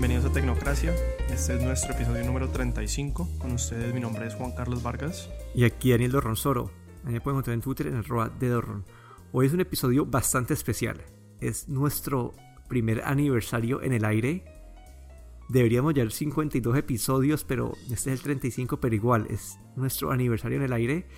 Bienvenidos 0.00 0.30
a 0.30 0.32
Tecnocracia. 0.32 0.94
Este 1.28 1.56
es 1.56 1.62
nuestro 1.62 1.92
episodio 1.92 2.24
número 2.24 2.48
35. 2.48 3.28
Con 3.38 3.52
ustedes, 3.52 3.92
mi 3.92 4.00
nombre 4.00 4.26
es 4.26 4.34
Juan 4.34 4.52
Carlos 4.52 4.82
Vargas. 4.82 5.28
Y 5.54 5.64
aquí 5.64 5.90
Daniel 5.90 6.12
Dorronsoro. 6.12 6.70
A 7.04 7.08
mí 7.08 7.12
me 7.12 7.20
pueden 7.20 7.36
encontrar 7.36 7.52
en 7.52 7.60
Twitter 7.60 7.86
en 7.88 7.96
el 7.96 8.04
de 8.38 8.48
Dorron. 8.48 8.86
Hoy 9.30 9.44
es 9.44 9.52
un 9.52 9.60
episodio 9.60 10.06
bastante 10.06 10.54
especial. 10.54 11.02
Es 11.42 11.68
nuestro 11.68 12.32
primer 12.66 13.02
aniversario 13.04 13.82
en 13.82 13.92
el 13.92 14.06
aire. 14.06 14.42
Deberíamos 15.50 15.92
ya 15.92 16.08
52 16.08 16.78
episodios, 16.78 17.44
pero 17.44 17.74
este 17.90 18.10
es 18.10 18.20
el 18.20 18.22
35, 18.22 18.80
pero 18.80 18.94
igual 18.94 19.26
es 19.28 19.58
nuestro 19.76 20.12
aniversario 20.12 20.56
en 20.56 20.64
el 20.64 20.72
aire. 20.72 21.08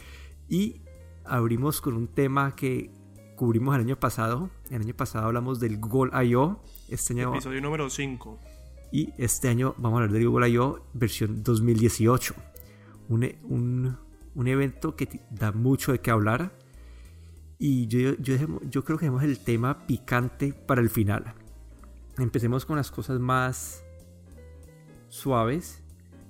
Y 0.49 0.82
abrimos 1.25 1.80
con 1.80 1.94
un 1.94 2.08
tema 2.08 2.57
que 2.57 2.90
cubrimos 3.36 3.76
el 3.76 3.82
año 3.82 4.00
pasado. 4.00 4.50
El 4.71 4.82
año 4.82 4.94
pasado 4.94 5.26
hablamos 5.26 5.61
del 5.61 5.79
Google 5.79 6.11
I.O. 6.26 6.61
Este 6.89 7.12
año, 7.12 7.32
episodio 7.32 7.61
número 7.61 7.89
5. 7.89 8.40
Y 8.93 9.14
este 9.17 9.49
año 9.49 9.75
vamos 9.79 9.99
a 9.99 10.03
hablar 10.03 10.13
del 10.13 10.29
Google 10.29 10.51
I.O. 10.51 10.87
versión 10.93 11.43
2018. 11.43 12.35
Un, 13.09 13.35
un, 13.45 13.99
un, 14.35 14.49
evento 14.49 14.95
que 14.95 15.09
da 15.31 15.51
mucho 15.51 15.93
de 15.93 16.01
qué 16.01 16.11
hablar. 16.11 16.53
Y 17.59 17.87
yo, 17.87 18.15
yo, 18.18 18.37
yo 18.68 18.85
creo 18.85 18.99
que 18.99 19.07
tenemos 19.07 19.23
el 19.23 19.39
tema 19.39 19.87
picante 19.87 20.53
para 20.53 20.82
el 20.82 20.91
final. 20.91 21.35
Empecemos 22.18 22.67
con 22.67 22.77
las 22.77 22.91
cosas 22.91 23.18
más 23.18 23.82
suaves. 25.09 25.82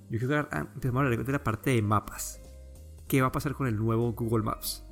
Yo 0.08 0.20
creo 0.20 0.48
que 0.48 0.56
empecemos 0.56 1.02
a 1.02 1.04
hablar 1.04 1.24
de 1.24 1.32
la 1.32 1.42
parte 1.42 1.70
de 1.70 1.82
mapas. 1.82 2.40
¿Qué 3.08 3.20
va 3.20 3.28
a 3.28 3.32
pasar 3.32 3.54
con 3.54 3.66
el 3.66 3.76
nuevo 3.76 4.12
Google 4.12 4.44
Maps? 4.44 4.84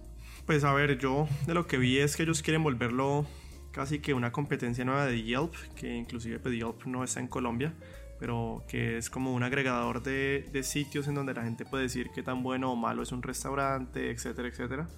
Pues 0.44 0.64
a 0.64 0.72
ver, 0.72 0.98
yo 0.98 1.28
de 1.46 1.54
lo 1.54 1.66
que 1.68 1.78
vi 1.78 1.98
es 1.98 2.16
que 2.16 2.24
ellos 2.24 2.42
quieren 2.42 2.64
volverlo 2.64 3.26
casi 3.72 4.00
que 4.00 4.14
una 4.14 4.32
competencia 4.32 4.84
nueva 4.84 5.06
de 5.06 5.22
Yelp, 5.22 5.54
que 5.74 5.94
inclusive 5.94 6.38
pues, 6.38 6.54
Yelp 6.54 6.84
no 6.86 7.04
está 7.04 7.20
en 7.20 7.28
Colombia, 7.28 7.74
pero 8.18 8.64
que 8.68 8.98
es 8.98 9.08
como 9.08 9.34
un 9.34 9.42
agregador 9.42 10.02
de, 10.02 10.48
de, 10.52 10.62
sitios 10.62 11.08
en 11.08 11.14
donde 11.14 11.34
la 11.34 11.42
gente 11.42 11.64
puede 11.64 11.84
decir 11.84 12.10
qué 12.14 12.22
tan 12.22 12.42
bueno 12.42 12.72
o 12.72 12.76
malo 12.76 13.02
es 13.02 13.12
un 13.12 13.22
restaurante, 13.22 14.10
etcétera, 14.10 14.48
etcétera. 14.48 14.88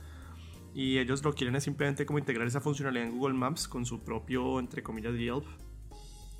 Y 0.74 0.98
ellos 0.98 1.22
lo 1.22 1.34
quieren 1.34 1.54
es 1.54 1.64
simplemente 1.64 2.06
como 2.06 2.18
integrar 2.18 2.46
esa 2.46 2.60
funcionalidad 2.60 3.06
en 3.06 3.18
Google 3.18 3.34
Maps 3.34 3.68
con 3.68 3.84
su 3.84 4.02
propio, 4.02 4.58
entre 4.58 4.82
comillas, 4.82 5.14
Yelp. 5.14 5.44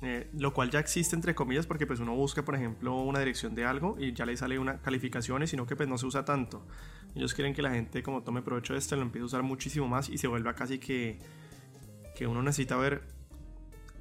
Eh, 0.05 0.29
lo 0.37 0.53
cual 0.53 0.69
ya 0.69 0.79
existe 0.79 1.15
entre 1.15 1.33
comillas 1.33 1.65
porque 1.65 1.87
pues 1.87 2.01
uno 2.01 2.13
busca 2.13 2.43
por 2.43 2.55
ejemplo 2.55 2.93
una 3.03 3.19
dirección 3.19 3.55
de 3.55 3.63
algo 3.63 3.95
y 3.97 4.11
ya 4.11 4.25
le 4.25 4.35
sale 4.35 4.59
una 4.59 4.81
calificaciones 4.81 5.49
sino 5.49 5.65
que 5.65 5.77
pues 5.77 5.87
no 5.87 5.97
se 5.97 6.05
usa 6.05 6.25
tanto 6.25 6.67
ellos 7.15 7.33
quieren 7.33 7.53
que 7.53 7.61
la 7.61 7.69
gente 7.69 8.03
como 8.03 8.21
tome 8.21 8.41
provecho 8.41 8.73
de 8.73 8.79
esto 8.79 8.97
lo 8.97 9.03
empiece 9.03 9.23
a 9.23 9.27
usar 9.27 9.43
muchísimo 9.43 9.87
más 9.87 10.09
y 10.09 10.17
se 10.17 10.27
vuelva 10.27 10.55
casi 10.55 10.77
que 10.77 11.19
que 12.15 12.27
uno 12.27 12.41
necesita 12.41 12.77
ver 12.77 13.03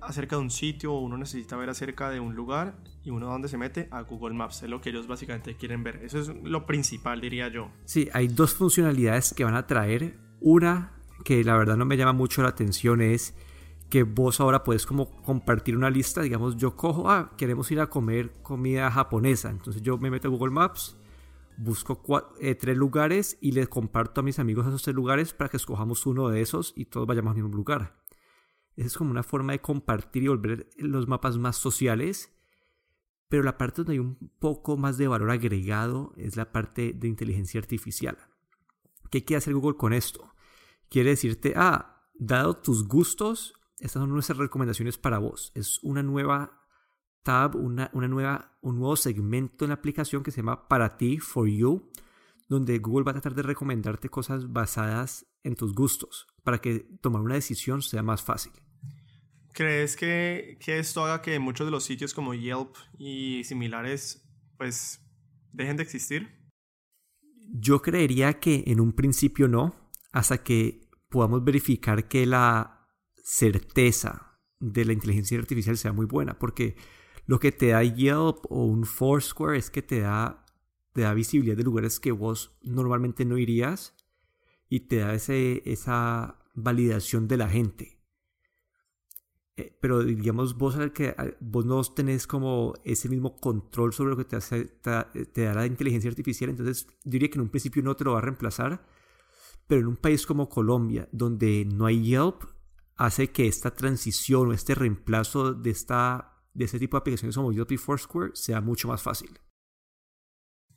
acerca 0.00 0.36
de 0.36 0.42
un 0.42 0.50
sitio 0.50 0.92
o 0.92 1.00
uno 1.00 1.16
necesita 1.16 1.56
ver 1.56 1.70
acerca 1.70 2.10
de 2.10 2.20
un 2.20 2.34
lugar 2.34 2.74
y 3.05 3.10
uno 3.10 3.27
donde 3.27 3.48
se 3.48 3.56
mete 3.56 3.88
a 3.91 4.02
Google 4.02 4.34
Maps 4.34 4.62
es 4.62 4.70
lo 4.70 4.80
que 4.80 4.91
ellos 4.91 5.06
básicamente 5.06 5.56
quieren 5.56 5.82
ver. 5.82 6.00
Eso 6.05 6.18
es 6.18 6.28
lo 6.28 6.66
principal 6.66 7.20
diría 7.20 7.48
yo. 7.48 7.70
Sí 7.84 8.08
hay 8.12 8.28
dos 8.28 8.55
funcionalidades 8.55 9.33
que 9.34 9.44
van 9.44 9.55
a 9.55 9.66
traer. 9.66 10.18
Una 10.40 10.92
que 11.24 11.44
la 11.44 11.56
verdad 11.56 11.77
no 11.77 11.84
me 11.84 11.96
llama 11.96 12.12
mucho 12.12 12.42
la 12.42 12.48
atención 12.48 13.00
es 13.00 13.34
que 13.88 14.05
vos 14.05 14.40
ahora 14.40 14.64
puedes 14.64 14.86
como 14.86 15.10
compartir 15.22 15.77
una 15.77 15.90
lista, 15.90 16.22
digamos, 16.22 16.56
yo 16.56 16.74
cojo, 16.77 17.10
ah, 17.10 17.33
queremos 17.36 17.70
ir 17.70 17.78
a 17.78 17.88
comer 17.88 18.33
comida 18.42 18.90
japonesa, 18.90 19.50
entonces 19.50 19.83
yo 19.83 19.98
me 19.98 20.10
meto 20.10 20.28
a 20.28 20.30
Google 20.30 20.50
Maps, 20.50 20.96
busco 21.58 22.00
eh, 22.40 22.55
tres 22.55 22.74
lugares 22.74 23.36
y 23.42 23.52
les 23.52 23.68
comparto 23.68 24.22
a 24.22 24.24
mis 24.24 24.38
amigos 24.38 24.66
esos 24.66 24.83
tres 24.83 24.96
lugares 24.96 25.34
para 25.34 25.50
que 25.50 25.58
escojamos 25.58 26.06
uno 26.06 26.30
de 26.30 26.40
esos 26.40 26.72
y 26.74 26.86
todos 26.86 27.06
vayamos 27.06 27.33
al 27.33 27.42
mismo 27.42 27.55
lugar. 27.55 28.02
Es 28.76 28.96
como 28.96 29.10
una 29.10 29.22
forma 29.22 29.52
de 29.52 29.60
compartir 29.60 30.24
y 30.24 30.28
volver 30.28 30.68
los 30.76 31.06
mapas 31.06 31.38
más 31.38 31.56
sociales, 31.56 32.32
pero 33.28 33.42
la 33.42 33.58
parte 33.58 33.78
donde 33.78 33.94
hay 33.94 33.98
un 33.98 34.16
poco 34.38 34.76
más 34.76 34.98
de 34.98 35.08
valor 35.08 35.30
agregado 35.30 36.12
es 36.16 36.36
la 36.36 36.52
parte 36.52 36.92
de 36.92 37.08
inteligencia 37.08 37.61
artificial. 37.61 38.18
¿Qué 39.11 39.24
quiere 39.24 39.38
hacer 39.38 39.55
Google 39.55 39.77
con 39.77 39.92
esto? 39.92 40.34
Quiere 40.88 41.11
decirte, 41.11 41.55
ah, 41.56 42.08
dado 42.14 42.56
tus 42.56 42.86
gustos, 42.86 43.55
estas 43.78 44.00
son 44.00 44.11
nuestras 44.11 44.38
recomendaciones 44.38 44.98
para 44.98 45.18
vos. 45.18 45.52
Es 45.55 45.80
una 45.82 46.02
nueva 46.02 46.62
tab, 47.22 47.56
una, 47.56 47.90
una 47.92 48.08
nueva, 48.08 48.58
un 48.61 48.78
nuevo 48.78 48.96
segmento 48.96 49.64
en 49.64 49.70
la 49.70 49.77
aplicación 49.77 50.22
que 50.22 50.30
se 50.30 50.38
llama 50.38 50.68
Para 50.68 50.96
ti, 50.96 51.18
For 51.18 51.48
You, 51.48 51.90
donde 52.48 52.79
Google 52.79 53.05
va 53.05 53.11
a 53.11 53.14
tratar 53.14 53.35
de 53.35 53.42
recomendarte 53.42 54.08
cosas 54.08 54.53
basadas 54.53 55.27
en 55.42 55.55
tus 55.55 55.75
gustos 55.75 56.27
para 56.42 56.61
que 56.61 56.86
tomar 57.01 57.23
una 57.23 57.35
decisión 57.35 57.83
sea 57.83 58.03
más 58.03 58.23
fácil. 58.23 58.53
¿Crees 59.53 59.97
que, 59.97 60.58
que 60.61 60.79
esto 60.79 61.05
haga 61.05 61.20
que 61.20 61.39
muchos 61.39 61.67
de 61.67 61.70
los 61.70 61.85
sitios 61.85 62.14
como 62.14 62.35
Yelp 62.35 62.75
y 62.98 63.45
similares 63.45 64.27
pues 64.57 65.01
dejen 65.53 65.77
de 65.77 65.83
existir? 65.83 66.29
Yo 67.55 67.83
creería 67.83 68.41
que 68.41 68.64
en 68.67 68.80
un 68.80 68.92
principio 68.92 69.48
no, 69.48 69.91
hasta 70.13 70.42
que 70.42 70.89
podamos 71.09 71.45
verificar 71.45 72.09
que 72.09 72.27
la 72.27 72.89
certeza 73.23 74.39
de 74.59 74.85
la 74.85 74.92
inteligencia 74.92 75.39
artificial 75.39 75.77
sea 75.77 75.92
muy 75.92 76.07
buena, 76.07 76.39
porque 76.39 76.77
lo 77.27 77.39
que 77.39 77.53
te 77.53 77.69
da 77.69 77.83
Yelp 77.83 78.45
o 78.48 78.64
un 78.64 78.85
Foursquare 78.85 79.59
es 79.59 79.70
que 79.70 79.83
te 79.83 80.01
da, 80.01 80.42
te 80.92 81.03
da 81.03 81.14
visibilidad 81.14 81.57
de 81.57 81.64
lugares 81.64 82.01
que 82.01 82.13
vos 82.13 82.57
normalmente 82.63 83.25
no 83.25 83.39
irías 83.39 83.95
y 84.69 84.80
te 84.80 84.97
da 84.97 85.14
ese, 85.14 85.63
esa 85.64 86.39
validación 86.55 87.29
de 87.29 87.36
la 87.36 87.48
gente. 87.48 87.98
Eh, 89.57 89.77
pero 89.80 90.03
digamos, 90.03 90.57
vos, 90.57 90.77
que, 90.95 91.14
vos 91.41 91.67
no 91.67 91.83
tenés 91.85 92.27
como 92.27 92.75
ese 92.85 93.08
mismo 93.08 93.36
control 93.36 93.92
sobre 93.92 94.11
lo 94.11 94.17
que 94.17 94.25
te, 94.25 94.36
hace, 94.36 94.64
te, 94.64 95.27
te 95.27 95.42
da 95.42 95.55
la 95.55 95.67
inteligencia 95.67 96.08
artificial, 96.08 96.51
entonces 96.51 96.86
diría 97.05 97.29
que 97.29 97.35
en 97.35 97.42
un 97.42 97.51
principio 97.51 97.83
no 97.83 97.95
te 97.95 98.05
lo 98.05 98.13
va 98.13 98.19
a 98.19 98.23
reemplazar, 98.23 98.86
pero 99.67 99.83
en 99.83 99.89
un 99.89 99.97
país 99.97 100.27
como 100.27 100.48
Colombia, 100.48 101.09
donde 101.13 101.67
no 101.67 101.86
hay 101.86 102.03
Yelp, 102.03 102.45
hace 102.97 103.30
que 103.30 103.47
esta 103.47 103.74
transición 103.74 104.48
o 104.48 104.53
este 104.53 104.74
reemplazo 104.74 105.53
de, 105.53 105.70
esta, 105.70 106.45
de 106.55 106.64
este 106.64 106.79
tipo 106.79 106.97
de 106.97 107.01
aplicaciones 107.01 107.36
como 107.36 107.53
Yelp 107.53 107.73
y 107.73 107.77
Foursquare 107.77 108.33
sea 108.35 108.61
mucho 108.61 108.89
más 108.89 109.03
fácil. 109.03 109.39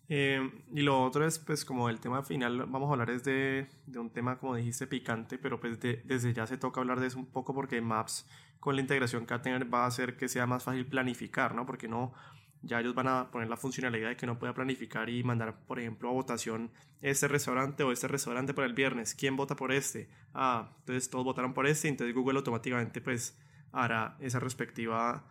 Eh, 0.07 0.51
y 0.71 0.81
lo 0.81 1.01
otro 1.03 1.25
es, 1.25 1.39
pues, 1.39 1.65
como 1.65 1.89
el 1.89 1.99
tema 1.99 2.23
final, 2.23 2.65
vamos 2.67 2.89
a 2.89 2.93
hablar 2.93 3.09
es 3.09 3.23
de, 3.23 3.67
de 3.87 3.99
un 3.99 4.09
tema, 4.11 4.37
como 4.37 4.55
dijiste, 4.55 4.87
picante, 4.87 5.37
pero 5.37 5.59
pues 5.59 5.79
desde 5.79 6.33
ya 6.33 6.45
se 6.45 6.57
toca 6.57 6.79
hablar 6.79 6.99
de 6.99 7.07
eso 7.07 7.17
un 7.17 7.25
poco 7.25 7.53
porque 7.53 7.81
Maps, 7.81 8.27
con 8.59 8.75
la 8.75 8.81
integración 8.81 9.25
que 9.25 9.33
va 9.33 9.39
a 9.39 9.41
tener, 9.41 9.73
va 9.73 9.83
a 9.85 9.87
hacer 9.87 10.15
que 10.17 10.27
sea 10.27 10.45
más 10.45 10.63
fácil 10.63 10.85
planificar, 10.85 11.55
¿no? 11.55 11.65
Porque 11.65 11.87
no, 11.87 12.13
ya 12.61 12.79
ellos 12.79 12.95
van 12.95 13.07
a 13.07 13.31
poner 13.31 13.47
la 13.47 13.57
funcionalidad 13.57 14.09
de 14.09 14.17
que 14.17 14.25
no 14.25 14.39
pueda 14.39 14.53
planificar 14.53 15.09
y 15.09 15.23
mandar, 15.23 15.55
por 15.65 15.79
ejemplo, 15.79 16.09
a 16.09 16.13
votación 16.13 16.71
este 17.01 17.27
restaurante 17.27 17.83
o 17.83 17.91
este 17.91 18.07
restaurante 18.07 18.53
para 18.53 18.67
el 18.67 18.73
viernes. 18.73 19.15
¿Quién 19.15 19.35
vota 19.35 19.55
por 19.55 19.71
este? 19.71 20.09
Ah, 20.33 20.71
entonces 20.79 21.09
todos 21.09 21.23
votaron 21.23 21.53
por 21.53 21.67
este, 21.67 21.87
entonces 21.87 22.15
Google 22.15 22.37
automáticamente 22.39 23.01
pues 23.01 23.37
hará 23.71 24.17
esa 24.19 24.39
respectiva 24.39 25.25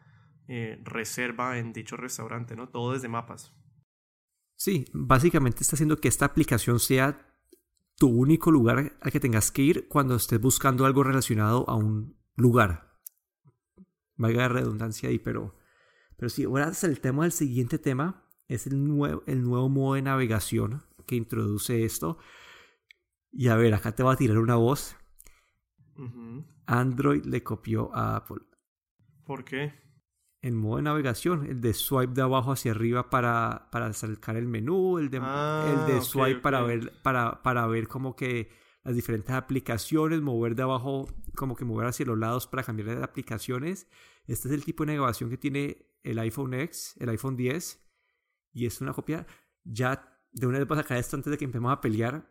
eh, 0.46 0.80
reserva 0.84 1.58
en 1.58 1.72
dicho 1.72 1.96
restaurante, 1.96 2.54
¿no? 2.54 2.68
Todo 2.68 2.92
desde 2.92 3.08
mapas. 3.08 3.52
Sí, 4.56 4.86
básicamente 4.92 5.62
está 5.62 5.76
haciendo 5.76 5.98
que 5.98 6.08
esta 6.08 6.24
aplicación 6.24 6.78
sea 6.80 7.30
tu 7.96 8.08
único 8.08 8.50
lugar 8.50 8.96
al 9.00 9.12
que 9.12 9.20
tengas 9.20 9.50
que 9.50 9.62
ir 9.62 9.88
cuando 9.88 10.16
estés 10.16 10.40
buscando 10.40 10.86
algo 10.86 11.02
relacionado 11.02 11.68
a 11.68 11.76
un 11.76 12.16
lugar. 12.36 12.98
Valga 14.16 14.42
la 14.42 14.48
redundancia 14.48 15.08
ahí, 15.08 15.18
pero 15.18 15.56
pero 16.16 16.28
sí, 16.28 16.44
ahora 16.44 16.72
el 16.82 17.00
tema 17.00 17.24
del 17.24 17.32
siguiente 17.32 17.78
tema 17.78 18.24
es 18.48 18.66
el 18.66 18.82
nuevo, 18.86 19.22
el 19.26 19.42
nuevo 19.42 19.68
modo 19.68 19.94
de 19.94 20.02
navegación 20.02 20.82
que 21.06 21.16
introduce 21.16 21.84
esto. 21.84 22.18
Y 23.32 23.48
a 23.48 23.56
ver, 23.56 23.74
acá 23.74 23.94
te 23.94 24.02
voy 24.02 24.14
a 24.14 24.16
tirar 24.16 24.38
una 24.38 24.56
voz. 24.56 24.96
Android 26.66 27.24
le 27.24 27.42
copió 27.42 27.94
a 27.94 28.16
Apple. 28.16 28.38
¿Por 29.24 29.44
qué? 29.44 29.74
El 30.44 30.52
modo 30.52 30.76
de 30.76 30.82
navegación, 30.82 31.46
el 31.46 31.62
de 31.62 31.72
swipe 31.72 32.12
de 32.12 32.20
abajo 32.20 32.52
hacia 32.52 32.72
arriba 32.72 33.08
para, 33.08 33.68
para 33.72 33.86
acercar 33.86 34.36
el 34.36 34.46
menú, 34.46 34.98
el 34.98 35.08
de, 35.08 35.16
el 35.16 35.22
de 35.22 35.96
ah, 35.96 36.00
swipe 36.02 36.40
Para, 36.40 36.60
ver, 36.60 36.92
para, 37.00 37.42
para 37.42 37.66
ver 37.66 37.88
como 37.88 38.14
que 38.14 38.50
las 38.82 38.94
diferentes 38.94 39.34
aplicaciones, 39.34 40.20
mover 40.20 40.54
de 40.54 40.62
abajo, 40.62 41.08
como 41.34 41.56
que 41.56 41.64
mover 41.64 41.86
hacia 41.86 42.04
los 42.04 42.18
lados 42.18 42.46
para 42.46 42.62
cambiar 42.62 42.94
de 42.94 43.02
aplicaciones. 43.02 43.88
Este 44.26 44.48
es 44.48 44.54
el 44.54 44.66
tipo 44.66 44.84
de 44.84 44.92
navegación 44.92 45.30
que 45.30 45.38
tiene 45.38 45.86
el 46.02 46.18
iPhone 46.18 46.52
X, 46.52 46.94
el 46.98 47.08
iPhone 47.08 47.36
10, 47.36 47.82
y 48.52 48.66
es 48.66 48.82
una 48.82 48.92
copia. 48.92 49.26
Ya 49.64 50.20
de 50.30 50.46
una 50.46 50.58
vez 50.58 50.68
vas 50.68 50.80
a 50.80 50.82
sacar 50.82 50.98
esto 50.98 51.16
antes 51.16 51.30
de 51.30 51.38
que 51.38 51.46
empecemos 51.46 51.72
a 51.72 51.80
pelear. 51.80 52.30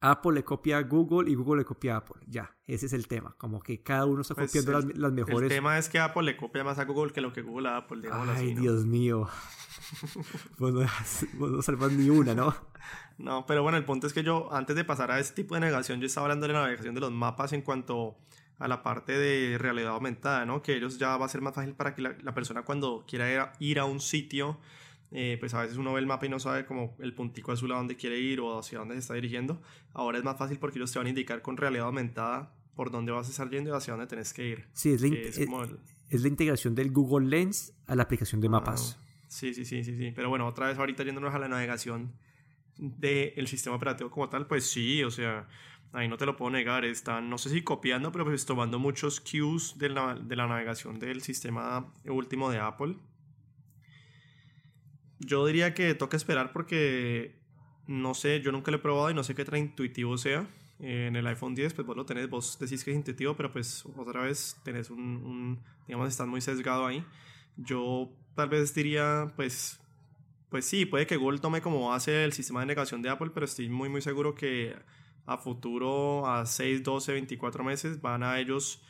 Apple 0.00 0.32
le 0.32 0.44
copia 0.44 0.78
a 0.78 0.82
Google 0.82 1.30
y 1.30 1.34
Google 1.34 1.62
le 1.62 1.64
copia 1.64 1.94
a 1.94 1.96
Apple. 1.98 2.22
Ya, 2.26 2.56
ese 2.66 2.86
es 2.86 2.92
el 2.92 3.08
tema. 3.08 3.34
Como 3.38 3.60
que 3.60 3.82
cada 3.82 4.06
uno 4.06 4.22
está 4.22 4.34
pues 4.34 4.52
copiando 4.52 4.92
las, 4.94 5.12
mejores. 5.12 5.50
El 5.50 5.56
tema 5.56 5.78
es 5.78 5.88
que 5.88 5.98
Apple 5.98 6.22
le 6.22 6.36
copia 6.36 6.62
más 6.62 6.78
a 6.78 6.84
Google 6.84 7.12
que 7.12 7.20
lo 7.20 7.32
que 7.32 7.42
Google 7.42 7.68
a 7.68 7.78
Apple. 7.78 8.08
Ay, 8.10 8.54
Dios 8.54 8.84
mío. 8.84 9.28
vos, 10.58 10.72
no, 10.72 11.62
salvas 11.62 11.92
ni 11.92 12.10
una, 12.10 12.34
¿no? 12.34 12.54
No, 13.18 13.46
pero 13.46 13.62
bueno, 13.62 13.76
el 13.76 13.84
punto 13.84 14.06
es 14.06 14.12
que 14.12 14.22
yo, 14.22 14.52
antes 14.52 14.76
de 14.76 14.84
pasar 14.84 15.10
a 15.10 15.18
este 15.18 15.42
tipo 15.42 15.54
de 15.54 15.60
navegación, 15.60 16.00
yo 16.00 16.06
estaba 16.06 16.26
hablando 16.26 16.46
de 16.46 16.52
la 16.52 16.60
navegación 16.60 16.94
de 16.94 17.00
los 17.00 17.10
mapas 17.10 17.52
en 17.52 17.62
cuanto 17.62 18.16
a 18.58 18.68
la 18.68 18.82
parte 18.82 19.12
de 19.12 19.58
realidad 19.58 19.92
aumentada, 19.92 20.44
¿no? 20.44 20.62
Que 20.62 20.76
ellos 20.76 20.98
ya 20.98 21.16
va 21.16 21.26
a 21.26 21.28
ser 21.28 21.40
más 21.40 21.54
fácil 21.54 21.74
para 21.74 21.94
que 21.94 22.02
la, 22.02 22.34
persona 22.34 22.62
cuando 22.62 23.04
quiera 23.06 23.52
ir 23.58 23.78
a, 23.78 23.84
un 23.84 24.00
sitio, 24.00 24.58
eh, 25.10 25.36
pues 25.40 25.54
a 25.54 25.62
veces 25.62 25.78
uno 25.78 25.92
ve 25.92 26.00
el 26.00 26.06
mapa 26.06 26.26
y 26.26 26.28
no 26.28 26.38
sabe 26.38 26.66
como 26.66 26.96
el 26.98 27.14
puntico 27.14 27.52
azul 27.52 27.72
a 27.72 27.76
dónde 27.76 27.96
quiere 27.96 28.18
ir 28.18 28.40
o 28.40 28.58
hacia 28.58 28.78
dónde 28.78 28.94
se 28.94 29.00
está 29.00 29.14
dirigiendo. 29.14 29.60
Ahora 29.92 30.18
es 30.18 30.24
más 30.24 30.36
fácil 30.36 30.58
porque 30.58 30.78
ellos 30.78 30.92
te 30.92 30.98
van 30.98 31.06
a 31.06 31.10
indicar 31.10 31.42
con 31.42 31.56
realidad 31.56 31.86
aumentada 31.86 32.54
por 32.74 32.90
dónde 32.90 33.12
vas 33.12 33.26
a 33.26 33.30
estar 33.30 33.48
yendo 33.50 33.70
y 33.70 33.72
hacia 33.72 33.94
dónde 33.94 34.06
tenés 34.06 34.32
que 34.32 34.46
ir. 34.46 34.64
Sí, 34.72 34.92
es 34.92 35.02
la, 35.02 35.68
es, 36.10 36.22
la 36.22 36.28
integración 36.28 36.74
del 36.74 36.92
Google 36.92 37.26
Lens 37.26 37.72
a 37.86 37.94
la 37.94 38.04
aplicación 38.04 38.40
de 38.40 38.48
mapas. 38.48 38.98
Ah, 39.00 39.24
sí, 39.28 39.54
sí, 39.54 39.64
sí, 39.64 39.82
sí, 39.82 39.96
sí. 39.96 40.12
Pero 40.14 40.28
bueno, 40.28 40.46
otra 40.46 40.68
vez 40.68 40.78
ahorita 40.78 41.02
yéndonos 41.02 41.34
a 41.34 41.38
la 41.38 41.48
navegación 41.48 42.12
del 42.76 43.48
sistema 43.48 43.76
operativo 43.76 44.10
como 44.10 44.28
tal, 44.28 44.46
pues 44.46 44.70
sí, 44.70 45.02
o 45.02 45.10
sea, 45.10 45.48
ahí 45.92 46.06
no 46.06 46.16
te 46.16 46.26
lo 46.26 46.36
puedo 46.36 46.50
negar, 46.50 46.84
están, 46.84 47.28
no 47.28 47.38
sé 47.38 47.50
si 47.50 47.62
copiando, 47.62 48.12
pero 48.12 48.24
pues 48.24 48.46
tomando 48.46 48.78
muchos 48.78 49.20
cues 49.20 49.76
de 49.78 49.88
la, 49.88 50.14
de 50.14 50.36
la 50.36 50.46
navegación 50.46 50.98
del 50.98 51.22
sistema 51.22 51.92
último 52.04 52.50
de 52.50 52.58
Apple. 52.58 52.96
Yo 55.20 55.46
diría 55.46 55.74
que 55.74 55.94
toca 55.94 56.16
esperar 56.16 56.52
porque 56.52 57.38
no 57.86 58.14
sé, 58.14 58.40
yo 58.40 58.52
nunca 58.52 58.70
lo 58.70 58.76
he 58.76 58.80
probado 58.80 59.10
y 59.10 59.14
no 59.14 59.24
sé 59.24 59.34
qué 59.34 59.44
tan 59.44 59.58
intuitivo 59.58 60.16
sea. 60.18 60.46
en 60.80 61.16
el 61.16 61.26
iPhone 61.26 61.54
10, 61.54 61.74
pues 61.74 61.86
vos 61.86 61.96
lo 61.96 62.06
tenés, 62.06 62.30
vos 62.30 62.56
decís 62.60 62.84
que 62.84 62.92
es 62.92 62.96
intuitivo, 62.96 63.34
pero 63.34 63.50
pues 63.50 63.84
otra 63.96 64.22
vez 64.22 64.56
tenés 64.62 64.90
un, 64.90 65.00
un 65.00 65.58
digamos, 65.86 66.08
estás 66.08 66.28
muy 66.28 66.40
sesgado 66.40 66.86
ahí. 66.86 67.04
Yo 67.56 68.10
tal 68.34 68.48
vez 68.48 68.72
diría, 68.74 69.32
pues, 69.34 69.80
pues 70.50 70.64
sí, 70.64 70.86
puede 70.86 71.06
que 71.06 71.16
Google 71.16 71.40
tome 71.40 71.60
como 71.60 71.88
base 71.88 72.24
el 72.24 72.32
sistema 72.32 72.60
de 72.60 72.66
negación 72.66 73.02
de 73.02 73.08
Apple, 73.08 73.30
pero 73.34 73.44
estoy 73.44 73.68
muy, 73.68 73.88
muy 73.88 74.02
seguro 74.02 74.34
que 74.34 74.76
a 75.26 75.36
futuro, 75.38 76.26
a 76.26 76.46
6, 76.46 76.82
12, 76.82 77.12
24 77.12 77.64
meses, 77.64 78.00
van 78.00 78.22
a 78.22 78.38
ellos 78.38 78.82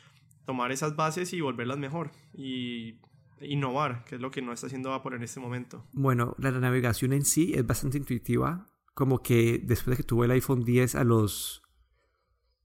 tomar 0.45 0.71
esas 0.71 0.95
bases 0.95 1.33
y 1.33 1.41
volverlas 1.41 1.77
mejor 1.77 2.11
y 2.33 2.95
innovar, 3.41 4.03
que 4.05 4.15
es 4.15 4.21
lo 4.21 4.31
que 4.31 4.41
no 4.41 4.51
está 4.51 4.67
haciendo 4.67 4.93
Apple 4.93 5.15
en 5.15 5.23
este 5.23 5.39
momento. 5.39 5.85
Bueno, 5.91 6.35
la 6.39 6.51
navegación 6.51 7.13
en 7.13 7.25
sí 7.25 7.53
es 7.55 7.65
bastante 7.65 7.97
intuitiva, 7.97 8.67
como 8.93 9.21
que 9.21 9.61
después 9.63 9.97
de 9.97 10.03
que 10.03 10.07
tuve 10.07 10.25
el 10.25 10.31
iPhone 10.31 10.63
10 10.63 10.95
a 10.95 11.03
los 11.03 11.63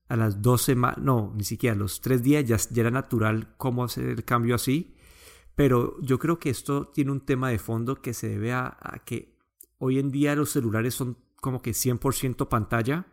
a 0.07 0.17
las 0.17 0.43
12 0.43 0.77
no, 0.99 1.33
ni 1.35 1.45
siquiera 1.45 1.75
a 1.75 1.79
los 1.79 2.01
3 2.01 2.23
días 2.23 2.45
ya, 2.45 2.59
era 2.79 2.91
natural 2.91 3.57
cómo 3.57 3.85
hacer 3.85 4.07
el 4.07 4.25
cambio 4.25 4.55
así, 4.55 4.97
pero 5.55 5.97
yo 6.03 6.19
creo 6.19 6.39
que 6.39 6.51
esto 6.51 6.89
tiene 6.89 7.11
un 7.11 7.25
tema 7.25 7.49
de 7.49 7.59
fondo 7.59 8.03
que 8.03 8.13
se 8.13 8.29
debe 8.29 8.53
a, 8.53 8.77
a 8.81 9.03
que 9.05 9.39
hoy 9.79 9.99
en 9.99 10.11
día 10.11 10.35
los 10.37 10.51
celulares 10.51 10.95
son 10.95 11.19
como 11.41 11.63
que 11.63 11.71
100% 11.71 12.49
pantalla 12.49 13.07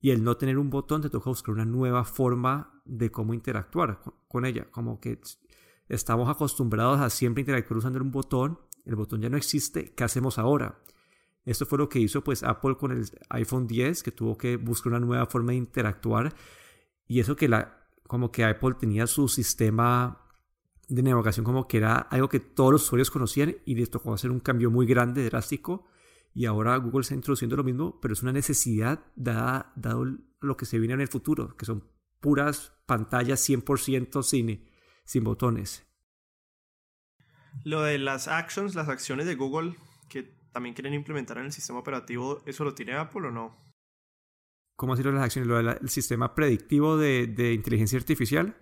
y 0.00 0.10
el 0.10 0.24
no 0.24 0.36
tener 0.36 0.58
un 0.58 0.68
botón 0.68 1.00
te 1.00 1.10
toca 1.10 1.30
buscar 1.30 1.54
una 1.54 1.64
nueva 1.64 2.04
forma 2.04 2.82
de 2.84 3.10
cómo 3.10 3.34
interactuar 3.34 4.00
con 4.26 4.44
ella. 4.44 4.68
Como 4.70 5.00
que 5.00 5.20
estamos 5.88 6.28
acostumbrados 6.28 7.00
a 7.00 7.10
siempre 7.10 7.42
interactuar 7.42 7.78
usando 7.78 8.00
un 8.00 8.10
botón, 8.10 8.58
el 8.84 8.96
botón 8.96 9.20
ya 9.20 9.28
no 9.28 9.36
existe, 9.36 9.92
¿qué 9.94 10.04
hacemos 10.04 10.38
ahora? 10.38 10.82
Esto 11.44 11.66
fue 11.66 11.78
lo 11.78 11.88
que 11.88 11.98
hizo 11.98 12.22
pues 12.22 12.42
Apple 12.42 12.76
con 12.76 12.92
el 12.92 13.04
iPhone 13.30 13.66
10, 13.66 14.02
que 14.02 14.12
tuvo 14.12 14.36
que 14.38 14.56
buscar 14.56 14.92
una 14.92 15.00
nueva 15.00 15.26
forma 15.26 15.52
de 15.52 15.58
interactuar. 15.58 16.32
Y 17.08 17.20
eso 17.20 17.34
que 17.34 17.48
la, 17.48 17.88
como 18.06 18.30
que 18.30 18.44
Apple 18.44 18.74
tenía 18.78 19.06
su 19.06 19.26
sistema 19.26 20.22
de 20.88 21.02
navegación 21.02 21.44
como 21.44 21.66
que 21.66 21.78
era 21.78 21.96
algo 21.96 22.28
que 22.28 22.40
todos 22.40 22.72
los 22.72 22.82
usuarios 22.84 23.10
conocían 23.10 23.56
y 23.64 23.74
les 23.74 23.90
tocó 23.90 24.12
hacer 24.12 24.30
un 24.30 24.40
cambio 24.40 24.70
muy 24.70 24.86
grande, 24.86 25.24
drástico 25.24 25.86
y 26.34 26.46
ahora 26.46 26.76
Google 26.76 27.02
está 27.02 27.14
introduciendo 27.14 27.56
lo 27.56 27.64
mismo, 27.64 28.00
pero 28.00 28.14
es 28.14 28.22
una 28.22 28.32
necesidad 28.32 29.04
dada, 29.16 29.72
dado 29.76 30.06
lo 30.40 30.56
que 30.56 30.64
se 30.64 30.78
viene 30.78 30.94
en 30.94 31.00
el 31.00 31.08
futuro, 31.08 31.56
que 31.56 31.66
son 31.66 31.84
puras 32.20 32.72
pantallas 32.86 33.46
100% 33.48 34.22
sin, 34.22 34.64
sin 35.12 35.24
botones. 35.24 35.86
Lo 37.64 37.82
de 37.82 37.98
las 37.98 38.28
actions, 38.28 38.74
las 38.74 38.88
acciones 38.88 39.26
de 39.26 39.34
Google 39.34 39.76
que 40.08 40.22
también 40.52 40.74
quieren 40.74 40.94
implementar 40.94 41.36
en 41.36 41.44
el 41.44 41.52
sistema 41.52 41.78
operativo, 41.78 42.42
¿eso 42.46 42.64
lo 42.64 42.74
tiene 42.74 42.94
Apple 42.94 43.28
o 43.28 43.30
no? 43.30 43.54
¿Cómo 44.74 44.94
decirlo 44.94 45.12
las 45.12 45.24
acciones? 45.24 45.48
¿Lo 45.48 45.62
del 45.62 45.88
sistema 45.90 46.34
predictivo 46.34 46.96
de, 46.96 47.26
de 47.26 47.52
inteligencia 47.52 47.98
artificial? 47.98 48.56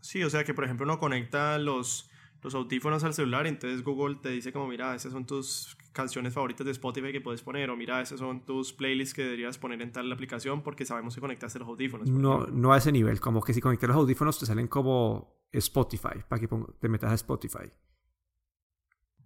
Sí, 0.00 0.22
o 0.22 0.30
sea 0.30 0.44
que 0.44 0.54
por 0.54 0.64
ejemplo 0.64 0.84
uno 0.84 1.00
conecta 1.00 1.58
los, 1.58 2.08
los 2.44 2.54
audífonos 2.54 3.02
al 3.04 3.14
celular, 3.14 3.46
entonces 3.46 3.82
Google 3.82 4.16
te 4.16 4.28
dice 4.28 4.52
como, 4.52 4.68
mira, 4.68 4.94
esas 4.94 5.12
son 5.12 5.24
tus 5.24 5.78
canciones 5.92 6.34
favoritas 6.34 6.66
de 6.66 6.72
Spotify 6.72 7.10
que 7.10 7.22
puedes 7.22 7.40
poner, 7.40 7.70
o 7.70 7.76
mira, 7.76 8.02
esas 8.02 8.20
son 8.20 8.44
tus 8.44 8.74
playlists 8.74 9.14
que 9.14 9.22
deberías 9.22 9.56
poner 9.56 9.80
en 9.80 9.90
tal 9.90 10.12
aplicación 10.12 10.62
porque 10.62 10.84
sabemos 10.84 11.14
que 11.14 11.22
conectaste 11.22 11.58
los 11.58 11.66
audífonos. 11.66 12.10
No, 12.10 12.46
no 12.46 12.74
a 12.74 12.76
ese 12.76 12.92
nivel, 12.92 13.18
como 13.18 13.40
que 13.40 13.54
si 13.54 13.62
conectas 13.62 13.88
los 13.88 13.96
audífonos 13.96 14.38
te 14.38 14.44
salen 14.44 14.68
como 14.68 15.46
Spotify, 15.52 16.22
para 16.28 16.38
que 16.38 16.48
te 16.78 16.88
metas 16.90 17.12
a 17.12 17.14
Spotify. 17.14 17.72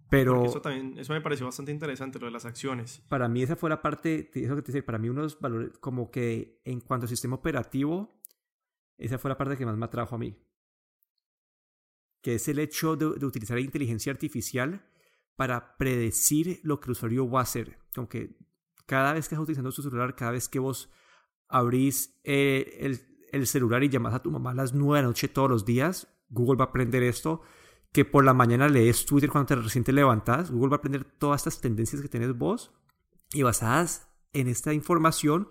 Pero 0.09 0.45
eso 0.45 0.61
también, 0.61 0.97
eso 0.97 1.11
me 1.11 1.19
pareció 1.19 1.45
bastante 1.45 1.73
interesante, 1.73 2.19
lo 2.19 2.27
de 2.27 2.31
las 2.31 2.45
acciones. 2.45 3.03
Para 3.09 3.27
mí 3.27 3.43
esa 3.43 3.57
fue 3.57 3.69
la 3.69 3.81
parte, 3.81 4.31
eso 4.33 4.55
que 4.55 4.61
te 4.61 4.71
decía, 4.71 4.85
para 4.85 4.97
mí 4.97 5.09
unos 5.09 5.41
valores, 5.41 5.77
como 5.79 6.09
que 6.09 6.61
en 6.63 6.79
cuanto 6.79 7.03
al 7.03 7.09
sistema 7.09 7.35
operativo, 7.35 8.17
esa 8.97 9.17
fue 9.17 9.27
la 9.27 9.37
parte 9.37 9.57
que 9.57 9.65
más 9.65 9.75
me 9.75 9.85
atrajo 9.85 10.15
a 10.15 10.17
mí 10.17 10.37
que 12.21 12.35
es 12.35 12.47
el 12.47 12.59
hecho 12.59 12.95
de, 12.95 13.25
utilizar 13.25 13.57
la 13.57 13.63
inteligencia 13.63 14.11
artificial 14.11 14.85
para 15.35 15.77
predecir 15.77 16.59
lo 16.63 16.79
que 16.79 16.85
el 16.85 16.91
usuario 16.91 17.29
va 17.29 17.39
a 17.39 17.43
hacer. 17.43 17.77
Como 17.95 18.09
que 18.09 18.37
cada 18.85 19.13
vez 19.13 19.27
que 19.27 19.35
estás 19.35 19.43
utilizando 19.43 19.71
tu 19.71 19.81
celular, 19.81 20.15
cada 20.15 20.31
vez 20.31 20.49
que 20.49 20.59
vos 20.59 20.89
abrís 21.47 22.19
eh, 22.23 22.77
el, 22.81 22.99
el, 23.31 23.47
celular 23.47 23.83
y 23.83 23.89
llamas 23.89 24.13
a 24.13 24.21
tu 24.21 24.31
mamá 24.31 24.51
a 24.51 24.55
las 24.55 24.73
9 24.73 24.97
de 24.97 25.01
la 25.03 25.07
noche 25.07 25.27
todos 25.27 25.49
los 25.49 25.65
días, 25.65 26.07
Google 26.29 26.57
va 26.57 26.65
a 26.65 26.67
aprender 26.67 27.03
esto. 27.03 27.41
Que 27.91 28.05
por 28.05 28.23
la 28.23 28.35
mañana 28.35 28.69
lees 28.69 29.05
Twitter 29.07 29.31
cuando 29.31 29.47
te 29.47 29.55
recién 29.55 29.83
te 29.83 29.91
levantas, 29.91 30.51
Google 30.51 30.69
va 30.69 30.75
a 30.75 30.77
aprender 30.77 31.05
todas 31.05 31.41
estas 31.41 31.59
tendencias 31.59 32.03
que 32.03 32.07
tenés 32.07 32.37
vos 32.37 32.71
y 33.33 33.41
basadas 33.41 34.07
en 34.33 34.47
esta 34.47 34.73
información 34.73 35.49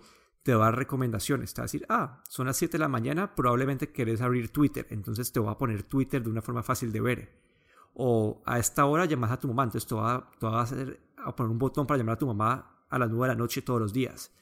te 0.49 0.55
va 0.55 0.63
a 0.65 0.71
dar 0.71 0.79
recomendaciones. 0.79 1.53
Te 1.53 1.61
va 1.61 1.63
a 1.65 1.67
decir, 1.67 1.85
ah, 1.89 2.23
son 2.27 2.47
las 2.47 2.57
7 2.57 2.71
de 2.71 2.79
la 2.79 2.87
mañana, 2.87 3.35
probablemente 3.35 3.91
querés 3.91 4.19
abrir 4.19 4.51
Twitter, 4.51 4.87
entonces 4.89 5.31
te 5.31 5.39
va 5.39 5.51
a 5.51 5.57
poner 5.59 5.83
Twitter 5.83 6.23
de 6.23 6.29
una 6.31 6.41
forma 6.41 6.63
fácil 6.63 6.91
de 6.91 7.01
ver. 7.01 7.39
O 7.93 8.41
a 8.47 8.57
esta 8.57 8.83
hora 8.85 9.05
llamas 9.05 9.29
a 9.29 9.39
tu 9.39 9.47
mamá, 9.47 9.65
entonces 9.65 9.87
te 9.87 9.93
va, 9.93 10.27
a, 10.41 10.61
hacer, 10.61 10.99
a 11.17 11.35
poner 11.35 11.51
un 11.51 11.59
botón 11.59 11.85
para 11.85 11.99
llamar 11.99 12.15
a 12.15 12.17
tu 12.17 12.25
mamá 12.25 12.83
a 12.89 12.97
las 12.97 13.11
9 13.11 13.27
de 13.27 13.35
la 13.35 13.37
noche 13.37 13.61
todos 13.61 13.79
los 13.79 13.93
días. 13.93 14.33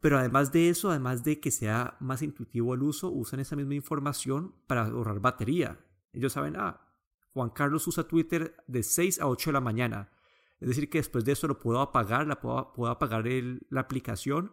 Pero 0.00 0.16
además 0.16 0.52
de 0.52 0.68
eso, 0.68 0.90
además 0.90 1.24
de 1.24 1.40
que 1.40 1.50
sea 1.50 1.96
más 1.98 2.22
intuitivo 2.22 2.74
el 2.74 2.84
uso, 2.84 3.10
usan 3.10 3.40
esa 3.40 3.56
misma 3.56 3.74
información 3.74 4.54
para 4.68 4.86
ahorrar 4.86 5.18
batería. 5.18 5.80
Ellos 6.12 6.34
saben, 6.34 6.54
ah, 6.56 6.82
Juan 7.32 7.50
Carlos 7.50 7.88
usa 7.88 8.04
Twitter 8.04 8.54
de 8.68 8.84
6 8.84 9.22
a 9.22 9.26
8 9.26 9.50
de 9.50 9.54
la 9.54 9.60
mañana. 9.60 10.12
Es 10.60 10.68
decir, 10.68 10.88
que 10.88 10.98
después 10.98 11.24
de 11.24 11.32
eso 11.32 11.48
lo 11.48 11.58
puedo 11.58 11.80
apagar, 11.80 12.28
la 12.28 12.40
puedo, 12.40 12.72
puedo 12.72 12.92
apagar 12.92 13.24
la 13.68 13.80
aplicación 13.80 14.52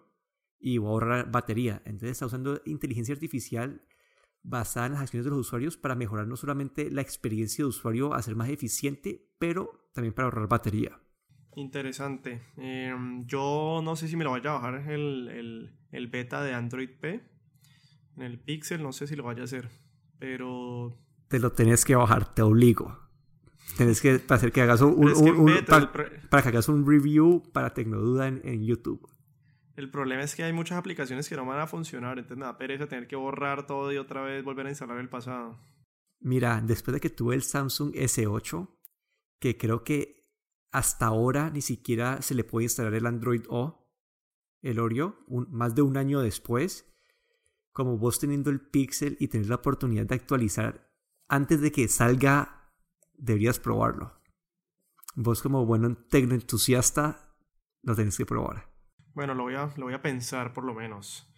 y 0.59 0.77
voy 0.77 0.87
a 0.87 0.91
ahorrar 0.91 1.31
batería. 1.31 1.81
Entonces 1.85 2.11
está 2.11 2.25
usando 2.25 2.61
inteligencia 2.65 3.13
artificial 3.13 3.81
basada 4.43 4.87
en 4.87 4.93
las 4.93 5.01
acciones 5.01 5.25
de 5.25 5.31
los 5.31 5.39
usuarios 5.39 5.77
para 5.77 5.95
mejorar 5.95 6.27
no 6.27 6.35
solamente 6.35 6.89
la 6.91 7.01
experiencia 7.01 7.63
de 7.63 7.69
usuario, 7.69 8.13
hacer 8.13 8.35
más 8.35 8.49
eficiente, 8.49 9.27
pero 9.37 9.89
también 9.93 10.13
para 10.13 10.27
ahorrar 10.27 10.47
batería. 10.47 10.99
Interesante. 11.55 12.41
Em, 12.57 13.25
yo 13.25 13.81
no 13.83 13.95
sé 13.95 14.07
si 14.07 14.15
me 14.15 14.23
lo 14.23 14.31
vaya 14.31 14.51
a 14.51 14.53
bajar 14.53 14.89
el, 14.89 15.71
el, 15.91 16.07
beta 16.07 16.43
de 16.43 16.53
Android 16.53 16.89
P. 16.99 17.21
En 18.15 18.23
el 18.23 18.39
Pixel 18.39 18.81
no 18.81 18.93
sé 18.93 19.07
si 19.07 19.15
lo 19.15 19.23
vaya 19.23 19.41
a 19.41 19.45
hacer. 19.45 19.69
Pero... 20.19 20.97
Te 21.27 21.39
lo 21.39 21.51
tenés 21.51 21.85
que 21.85 21.95
bajar, 21.95 22.33
te 22.33 22.41
obligo. 22.41 22.97
Tienes 23.77 24.01
que 24.01 24.21
hacer 24.29 24.51
que 24.51 24.61
hagas 24.61 24.81
un, 24.81 24.95
para, 26.29 26.41
que 26.41 26.49
hagas 26.49 26.69
un 26.69 26.87
review 26.87 27.43
para 27.53 27.73
Tecnoduda 27.73 28.27
en, 28.27 28.41
en 28.43 28.65
YouTube. 28.65 29.07
El 29.79 29.89
problema 29.89 30.24
es 30.24 30.36
que 30.36 30.43
hay 30.43 30.51
muchas 30.51 30.77
aplicaciones 30.77 31.29
que 31.29 31.38
no 31.38 31.45
van 31.45 31.62
a 31.62 31.65
funcionar, 31.65 32.17
entonces 32.17 32.38
me 32.38 32.43
da 32.43 32.57
pereza 32.57 32.88
tener 32.88 33.07
que 33.07 33.15
borrar 33.15 33.65
todo 33.65 33.93
y 33.93 33.98
otra 33.98 34.21
vez 34.21 34.43
volver 34.43 34.65
a 34.65 34.69
instalar 34.71 34.98
el 34.98 35.07
pasado. 35.07 35.57
Mira, 36.19 36.62
después 36.62 36.93
de 36.93 37.00
que 37.00 37.09
tuve 37.09 37.33
el 37.33 37.43
Samsung 37.43 37.93
S8, 37.93 38.67
que 39.39 39.57
creo 39.57 39.86
que 39.86 40.27
hasta 40.69 41.05
ahora 41.05 41.50
ni 41.50 41.62
siquiera 41.62 42.21
se 42.21 42.36
le 42.36 42.43
puede 42.43 42.65
instalar 42.65 42.93
el 42.93 43.05
Android 43.05 43.45
O, 43.48 43.89
el 44.62 44.79
Oreo, 44.79 45.15
más 45.50 45.75
de 45.75 45.81
un 45.81 45.95
año 45.95 46.19
después, 46.19 46.93
como 47.71 47.98
vos 47.98 48.19
teniendo 48.19 48.50
el 48.50 48.59
Pixel 48.59 49.15
y 49.17 49.29
tener 49.29 49.48
la 49.48 49.55
oportunidad 49.55 50.07
de 50.07 50.15
actualizar 50.15 50.91
antes 51.29 51.62
de 51.62 51.71
que 51.71 51.88
salga 51.88 52.69
deberías 53.13 53.59
probarlo. 53.59 54.19
Vos 55.15 55.41
como 55.41 55.65
buen 55.65 55.95
tecnoentusiasta 56.09 57.33
lo 57.81 57.95
tenés 57.95 58.17
que 58.17 58.25
probar. 58.25 58.69
Bueno, 59.13 59.33
lo 59.33 59.43
voy, 59.43 59.55
a, 59.55 59.69
lo 59.77 59.85
voy 59.85 59.93
a 59.93 60.01
pensar 60.01 60.53
por 60.53 60.63
lo 60.63 60.73
menos. 60.73 61.29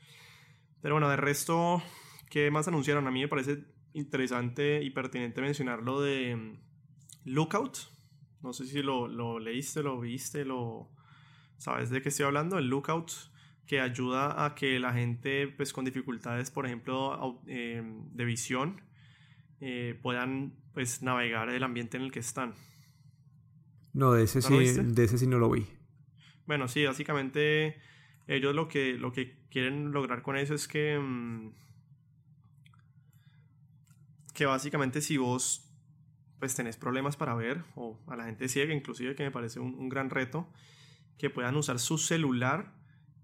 Pero 0.81 0.95
bueno, 0.95 1.09
de 1.09 1.15
resto, 1.15 1.81
¿qué 2.29 2.51
más 2.51 2.67
anunciaron? 2.67 3.07
A 3.07 3.11
mí 3.11 3.21
me 3.21 3.27
parece 3.27 3.65
interesante 3.93 4.81
y 4.83 4.89
pertinente 4.89 5.41
mencionar 5.41 5.83
lo 5.83 6.01
de 6.01 6.35
mm, 6.35 6.59
Lookout. 7.25 7.77
No 8.41 8.53
sé 8.53 8.65
si 8.65 8.81
lo, 8.81 9.07
lo 9.07 9.39
leíste, 9.39 9.83
lo 9.83 9.99
viste, 9.99 10.45
lo... 10.45 10.89
¿Sabes 11.57 11.91
de 11.91 12.01
qué 12.01 12.09
estoy 12.09 12.25
hablando? 12.25 12.57
El 12.57 12.69
Lookout 12.69 13.11
que 13.67 13.79
ayuda 13.79 14.45
a 14.45 14.55
que 14.55 14.79
la 14.79 14.93
gente 14.93 15.47
pues, 15.47 15.71
con 15.71 15.85
dificultades, 15.85 16.51
por 16.51 16.65
ejemplo, 16.65 17.41
em, 17.45 18.09
de 18.11 18.25
visión, 18.25 18.81
eh, 19.59 19.97
puedan 20.01 20.55
pues, 20.73 21.03
navegar 21.03 21.49
el 21.49 21.63
ambiente 21.63 21.97
en 21.97 22.03
el 22.03 22.11
que 22.11 22.19
están. 22.19 22.55
No, 23.93 24.13
de 24.13 24.23
ese, 24.23 24.41
sí, 24.41 24.55
de 24.55 25.03
ese 25.03 25.17
sí 25.17 25.27
no 25.27 25.37
lo 25.37 25.49
vi. 25.49 25.67
Bueno, 26.45 26.67
sí, 26.67 26.85
básicamente 26.85 27.79
ellos 28.27 28.55
lo 28.55 28.67
que, 28.67 28.93
lo 28.93 29.11
que 29.11 29.37
quieren 29.49 29.91
lograr 29.91 30.21
con 30.21 30.37
eso 30.37 30.53
es 30.53 30.67
que, 30.67 30.97
mm, 30.99 31.51
que 34.33 34.45
básicamente 34.45 35.01
si 35.01 35.17
vos 35.17 35.67
pues 36.41 36.55
tenés 36.55 36.75
problemas 36.75 37.17
para 37.17 37.35
ver, 37.35 37.63
o 37.75 37.99
a 38.07 38.15
la 38.15 38.25
gente 38.25 38.49
ciega 38.49 38.73
inclusive, 38.73 39.13
que 39.13 39.21
me 39.21 39.29
parece 39.29 39.59
un, 39.59 39.89
gran 39.89 40.09
reto, 40.09 40.47
que 41.19 41.29
puedan 41.29 41.55
usar 41.55 41.77
su 41.77 41.99
celular 41.99 42.73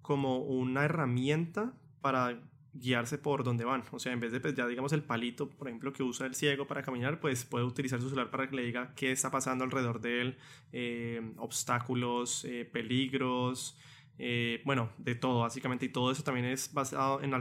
como 0.04 0.38
una 0.38 0.86
herramienta 0.86 1.74
para 2.00 2.40
guiarse 2.80 3.18
por 3.18 3.44
donde 3.44 3.66
van. 3.66 3.84
O 3.92 4.00
sea, 4.00 4.14
en 4.14 4.20
vez 4.20 4.32
de, 4.32 4.40
pues, 4.40 4.56
ya 4.56 4.68
digamos, 4.68 4.94
el 4.94 5.04
palito, 5.04 5.50
por 5.50 5.68
ejemplo, 5.68 5.94
que 5.94 6.04
usa 6.04 6.28
el 6.28 6.36
ciego 6.36 6.68
para 6.68 6.84
caminar, 6.84 7.20
pues 7.20 7.46
puede 7.46 7.66
utilizar 7.66 8.02
su 8.02 8.10
celular 8.10 8.30
para 8.30 8.50
que 8.50 8.56
le 8.56 8.64
diga 8.64 8.94
qué 8.96 9.12
está 9.12 9.32
pasando 9.32 9.64
alrededor 9.64 10.02
de 10.02 10.22
él, 10.22 10.38
eh, 10.72 11.34
obstáculos, 11.38 12.46
eh, 12.46 12.70
peligros, 12.72 13.78
eh, 14.20 14.62
bueno, 14.66 14.90
de 14.98 15.16
todo, 15.16 15.42
básicamente. 15.42 15.86
Y 15.86 15.90
todo 15.90 16.12
eso 16.12 16.24
también 16.24 16.46
es 16.46 16.74
basado 16.74 17.22
en, 17.22 17.32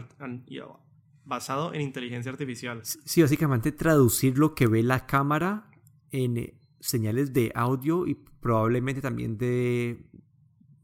basado 1.24 1.74
en 1.74 1.80
inteligencia 1.80 2.30
artificial. 2.30 2.80
Sí, 2.82 3.22
básicamente 3.22 3.72
traducir 3.72 4.38
lo 4.38 4.54
que 4.54 4.66
ve 4.66 4.82
la 4.82 5.06
cámara 5.06 5.70
en 6.10 6.54
señales 6.80 7.32
de 7.32 7.52
audio 7.54 8.06
y 8.06 8.14
probablemente 8.14 9.00
también 9.00 9.36
de, 9.36 10.06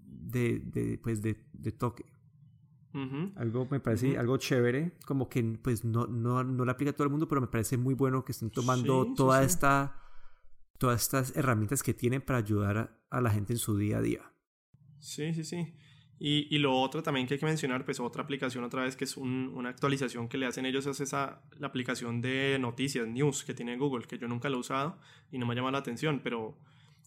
de, 0.08 0.98
pues 1.02 1.22
de, 1.22 1.34
toque. 1.72 2.11
Algo 3.36 3.66
me 3.70 3.80
parece 3.80 4.18
algo 4.18 4.36
chévere, 4.36 4.92
como 5.06 5.28
que 5.28 5.42
pues 5.62 5.84
no, 5.84 6.06
no, 6.06 6.44
no 6.44 6.64
le 6.64 6.70
aplica 6.70 6.90
a 6.90 6.92
todo 6.94 7.04
el 7.04 7.10
mundo, 7.10 7.26
pero 7.26 7.40
me 7.40 7.46
parece 7.46 7.78
muy 7.78 7.94
bueno 7.94 8.24
que 8.24 8.32
estén 8.32 8.50
tomando 8.50 9.14
toda 9.14 9.42
esta 9.42 9.96
todas 10.78 11.02
estas 11.02 11.36
herramientas 11.36 11.82
que 11.82 11.94
tienen 11.94 12.20
para 12.22 12.40
ayudar 12.40 13.00
a 13.08 13.20
la 13.20 13.30
gente 13.30 13.52
en 13.52 13.58
su 13.58 13.76
día 13.76 13.98
a 13.98 14.02
día. 14.02 14.32
Sí, 14.98 15.32
sí, 15.32 15.44
sí. 15.44 15.74
Y, 16.24 16.56
lo 16.58 16.80
otro 16.80 17.02
también 17.02 17.26
que 17.26 17.34
hay 17.34 17.40
que 17.40 17.46
mencionar, 17.46 17.84
pues 17.84 17.98
otra 17.98 18.22
aplicación 18.22 18.62
otra 18.62 18.82
vez 18.82 18.94
que 18.94 19.02
es 19.02 19.16
una 19.16 19.70
actualización 19.70 20.28
que 20.28 20.38
le 20.38 20.46
hacen 20.46 20.64
ellos 20.66 20.86
es 20.86 21.00
esa, 21.00 21.42
la 21.58 21.66
aplicación 21.66 22.20
de 22.20 22.58
noticias, 22.60 23.08
news, 23.08 23.42
que 23.42 23.54
tiene 23.54 23.76
Google, 23.76 24.06
que 24.06 24.18
yo 24.18 24.28
nunca 24.28 24.48
la 24.48 24.56
he 24.56 24.60
usado 24.60 25.00
y 25.32 25.38
no 25.38 25.46
me 25.46 25.56
llama 25.56 25.72
la 25.72 25.78
atención, 25.78 26.20
pero 26.22 26.60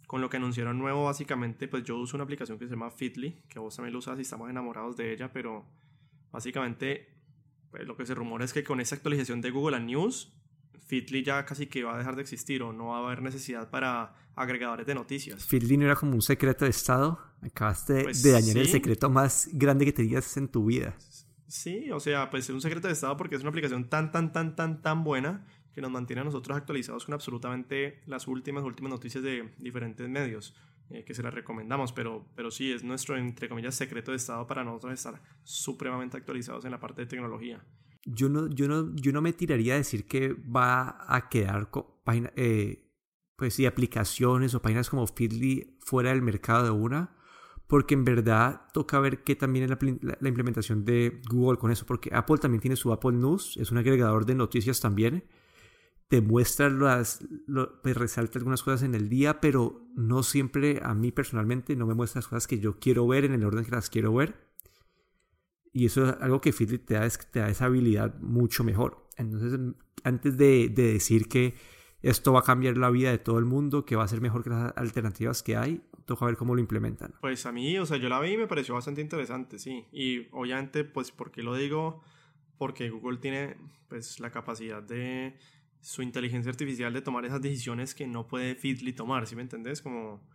con 0.08 0.22
lo 0.22 0.30
que 0.30 0.38
anunciaron 0.38 0.78
nuevo, 0.78 1.06
básicamente, 1.06 1.68
pues 1.68 1.84
yo 1.84 1.98
uso 1.98 2.18
una 2.18 2.24
aplicación 2.24 2.60
que 2.60 2.66
se 2.66 2.72
llama 2.72 2.92
Fitly, 2.92 3.44
que 3.48 3.60
vos 3.60 3.76
también 3.76 3.94
lo 3.94 4.00
usas 4.00 4.18
y 4.20 4.22
estamos 4.22 4.50
enamorados 4.50 4.96
de 4.98 5.12
ella, 5.14 5.32
pero 5.32 5.66
básicamente 6.32 7.16
pues 7.72 7.86
lo 7.86 7.98
que 7.98 8.06
se 8.06 8.16
rumora 8.16 8.46
es 8.46 8.54
que 8.54 8.64
con 8.64 8.80
esa 8.80 8.96
actualización 8.96 9.42
de 9.42 9.52
Google 9.52 9.76
a 9.76 9.80
News, 9.80 10.34
Fitly 10.88 11.24
ya 11.24 11.46
casi 11.46 11.68
que 11.68 11.84
va 11.84 11.96
a 11.96 11.98
dejar 11.98 12.16
de 12.16 12.22
existir 12.22 12.62
o 12.62 12.72
no 12.72 12.88
va 12.88 13.00
a 13.00 13.06
haber 13.06 13.22
necesidad 13.22 13.70
para 13.70 14.14
agregadores 14.36 14.86
de 14.86 14.96
noticias. 14.96 15.46
Fitly 15.46 15.78
no 15.78 15.86
era 15.86 15.96
como 15.96 16.14
un 16.14 16.22
secreto 16.22 16.66
de 16.66 16.72
Estado. 16.72 17.20
Acabaste 17.42 18.04
pues 18.04 18.24
de 18.24 18.32
dañar 18.32 18.58
el 18.58 18.68
secreto 18.68 19.10
más 19.10 19.50
grande 19.52 19.86
que 19.86 19.92
tenías 19.94 20.38
en 20.38 20.48
tu 20.48 20.66
vida. 20.66 20.96
Sí, 21.48 21.92
o 21.92 22.00
sea, 22.00 22.30
pues 22.30 22.46
es 22.46 22.52
un 22.52 22.62
secreto 22.62 22.88
de 22.88 22.94
Estado 22.94 23.18
porque 23.18 23.36
es 23.36 23.42
una 23.42 23.50
aplicación 23.50 23.90
tan, 23.90 24.12
tan, 24.12 24.32
tan, 24.32 24.56
tan, 24.56 24.82
tan 24.82 25.04
buena 25.04 25.46
que 25.76 25.82
nos 25.82 25.92
mantiene 25.92 26.22
a 26.22 26.24
nosotros 26.24 26.58
actualizados 26.58 27.06
con 27.06 27.14
absolutamente 27.14 28.02
las 28.08 28.28
últimas, 28.28 28.64
últimas 28.64 28.92
noticias 28.92 29.24
de 29.24 29.54
diferentes 29.60 30.10
medios. 30.10 30.56
Eh, 30.92 31.04
que 31.04 31.16
se 31.16 31.24
las 31.24 31.34
recomendamos, 31.34 31.92
pero, 31.94 32.28
pero 32.36 32.52
sí, 32.52 32.72
es 32.72 32.84
nuestro, 32.84 33.18
entre 33.18 33.50
comillas, 33.50 33.74
secreto 33.74 34.12
de 34.12 34.18
Estado 34.18 34.46
para 34.46 34.64
nosotros 34.64 34.94
estar 34.94 35.20
supremamente 35.44 36.16
actualizados 36.16 36.64
en 36.64 36.70
la 36.70 36.80
parte 36.80 37.02
de 37.02 37.08
tecnología 37.08 37.60
yo 38.06 38.30
no, 38.30 38.48
yo 38.48 38.68
no, 38.68 38.96
yo 38.96 39.12
no 39.12 39.22
me 39.22 39.34
tiraría 39.34 39.74
a 39.74 39.78
decir 39.78 40.06
que 40.06 40.34
va 40.34 41.04
a 41.08 41.28
quedar 41.28 41.72
con 41.72 41.86
eh, 42.36 42.86
pues 43.36 43.56
sí, 43.56 43.66
aplicaciones 43.66 44.54
o 44.54 44.62
páginas 44.62 44.90
como 44.90 45.08
Feedly 45.08 45.78
fuera 45.82 46.12
del 46.12 46.22
mercado 46.22 46.64
de 46.66 46.72
una, 46.72 47.18
porque 47.68 47.96
en 47.96 48.06
verdad 48.06 48.62
toca 48.74 49.00
ver 49.00 49.24
qué 49.24 49.36
también 49.36 49.66
es 49.66 49.72
la, 49.72 50.30
implementación 50.30 50.86
de 50.86 51.22
Google 51.30 51.58
con 51.58 51.72
eso, 51.72 51.86
porque 51.86 52.12
Apple 52.14 52.38
también 52.38 52.62
tiene 52.62 52.76
su 52.76 52.94
Apple 52.94 53.14
News, 53.14 53.58
es 53.58 53.72
un 53.72 53.80
agregador 53.80 54.26
de 54.26 54.36
noticias 54.36 54.80
también, 54.80 55.26
te 56.08 56.22
muestra 56.22 56.70
las, 56.70 57.26
pues 57.82 57.98
resalta 57.98 58.38
algunas 58.38 58.62
cosas 58.62 58.84
en 58.84 58.94
el 58.94 59.10
día, 59.10 59.42
pero 59.42 59.88
no 59.96 60.24
siempre 60.24 60.80
a 60.84 60.94
mí 60.94 61.12
personalmente 61.12 61.76
no 61.76 61.88
me 61.88 61.96
muestra 61.96 62.20
las 62.20 62.28
cosas 62.28 62.48
que 62.48 62.60
yo 62.60 62.80
quiero 62.80 63.08
ver 63.08 63.26
en 63.26 63.34
el 63.34 63.44
orden 63.44 63.66
que 63.66 63.72
las 63.72 63.90
quiero 63.90 64.14
ver. 64.14 64.46
Y 65.74 65.88
eso 65.88 66.08
es 66.08 66.16
algo 66.22 66.40
que 66.40 66.54
Feedly 66.54 66.78
te 66.78 66.94
da, 66.94 67.10
te 67.10 67.40
da 67.40 67.50
esa 67.50 67.66
habilidad 67.66 68.18
mucho 68.20 68.64
mejor. 68.64 69.10
Entonces, 69.18 69.60
antes 70.04 70.38
de, 70.38 70.70
decir 70.70 71.28
que 71.28 71.56
esto 72.02 72.32
va 72.32 72.42
a 72.42 72.44
cambiar 72.44 72.78
la 72.78 72.90
vida 72.92 73.10
de 73.10 73.18
todo 73.18 73.40
el 73.40 73.46
mundo, 73.46 73.84
que 73.84 73.96
va 73.96 74.04
a 74.04 74.08
ser 74.08 74.22
mejor 74.22 74.44
que 74.44 74.52
las 74.52 74.78
alternativas 74.78 75.42
que 75.42 75.58
hay, 75.58 75.82
toca 76.06 76.26
ver 76.26 76.38
cómo 76.38 76.54
lo 76.54 76.62
implementan. 76.62 77.16
Pues 77.20 77.46
a 77.46 77.52
mí, 77.52 77.78
o 77.80 77.86
sea, 77.86 77.98
yo 77.98 78.10
la 78.10 78.22
vi 78.22 78.34
y 78.34 78.38
me 78.38 78.48
pareció 78.48 78.76
bastante 78.76 79.02
interesante, 79.02 79.58
sí. 79.58 79.86
Y 79.92 80.28
obviamente, 80.32 80.84
pues, 80.84 81.12
¿por 81.12 81.32
qué 81.32 81.42
lo 81.42 81.56
digo? 81.56 82.04
Porque 82.58 82.90
Google 82.92 83.18
tiene, 83.18 83.58
pues, 83.90 84.20
la 84.20 84.30
capacidad 84.30 84.84
de 84.84 85.36
su 85.86 86.02
inteligencia 86.02 86.50
artificial 86.50 86.92
de 86.92 87.04
tomar 87.04 87.26
esas 87.26 87.44
decisiones 87.44 87.94
que 87.94 88.08
no 88.08 88.28
puede 88.28 88.56
Feedly 88.56 88.94
tomar, 88.94 89.28
¿sí 89.28 89.36
me 89.36 89.44
entendés? 89.44 89.84
Como 89.84 90.28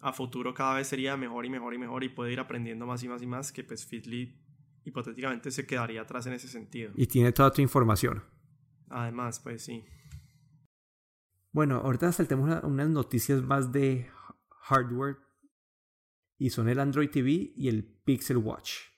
a 0.00 0.12
futuro 0.12 0.52
cada 0.54 0.74
vez 0.74 0.88
sería 0.88 1.16
mejor 1.16 1.46
y 1.46 1.50
mejor 1.50 1.72
y 1.72 1.78
mejor 1.78 2.02
y 2.02 2.08
puede 2.08 2.32
ir 2.32 2.40
aprendiendo 2.40 2.84
más 2.84 3.00
y 3.04 3.08
más 3.08 3.22
y 3.22 3.26
más 3.26 3.52
que 3.52 3.62
pues 3.62 3.86
Feedly 3.86 4.36
hipotéticamente 4.84 5.52
se 5.52 5.66
quedaría 5.66 6.02
atrás 6.02 6.26
en 6.26 6.32
ese 6.32 6.48
sentido. 6.48 6.90
Y 6.96 7.06
tiene 7.06 7.30
toda 7.30 7.52
tu 7.52 7.62
información. 7.62 8.24
Además, 8.88 9.38
pues 9.38 9.62
sí. 9.62 9.84
Bueno, 11.52 11.76
ahorita 11.76 12.10
saltemos 12.10 12.64
unas 12.64 12.88
noticias 12.88 13.40
más 13.40 13.70
de 13.70 14.10
hardware. 14.62 15.18
Y 16.38 16.50
son 16.50 16.68
el 16.68 16.80
Android 16.80 17.08
TV 17.08 17.52
y 17.54 17.68
el 17.68 17.84
Pixel 17.84 18.38
Watch. 18.38 18.91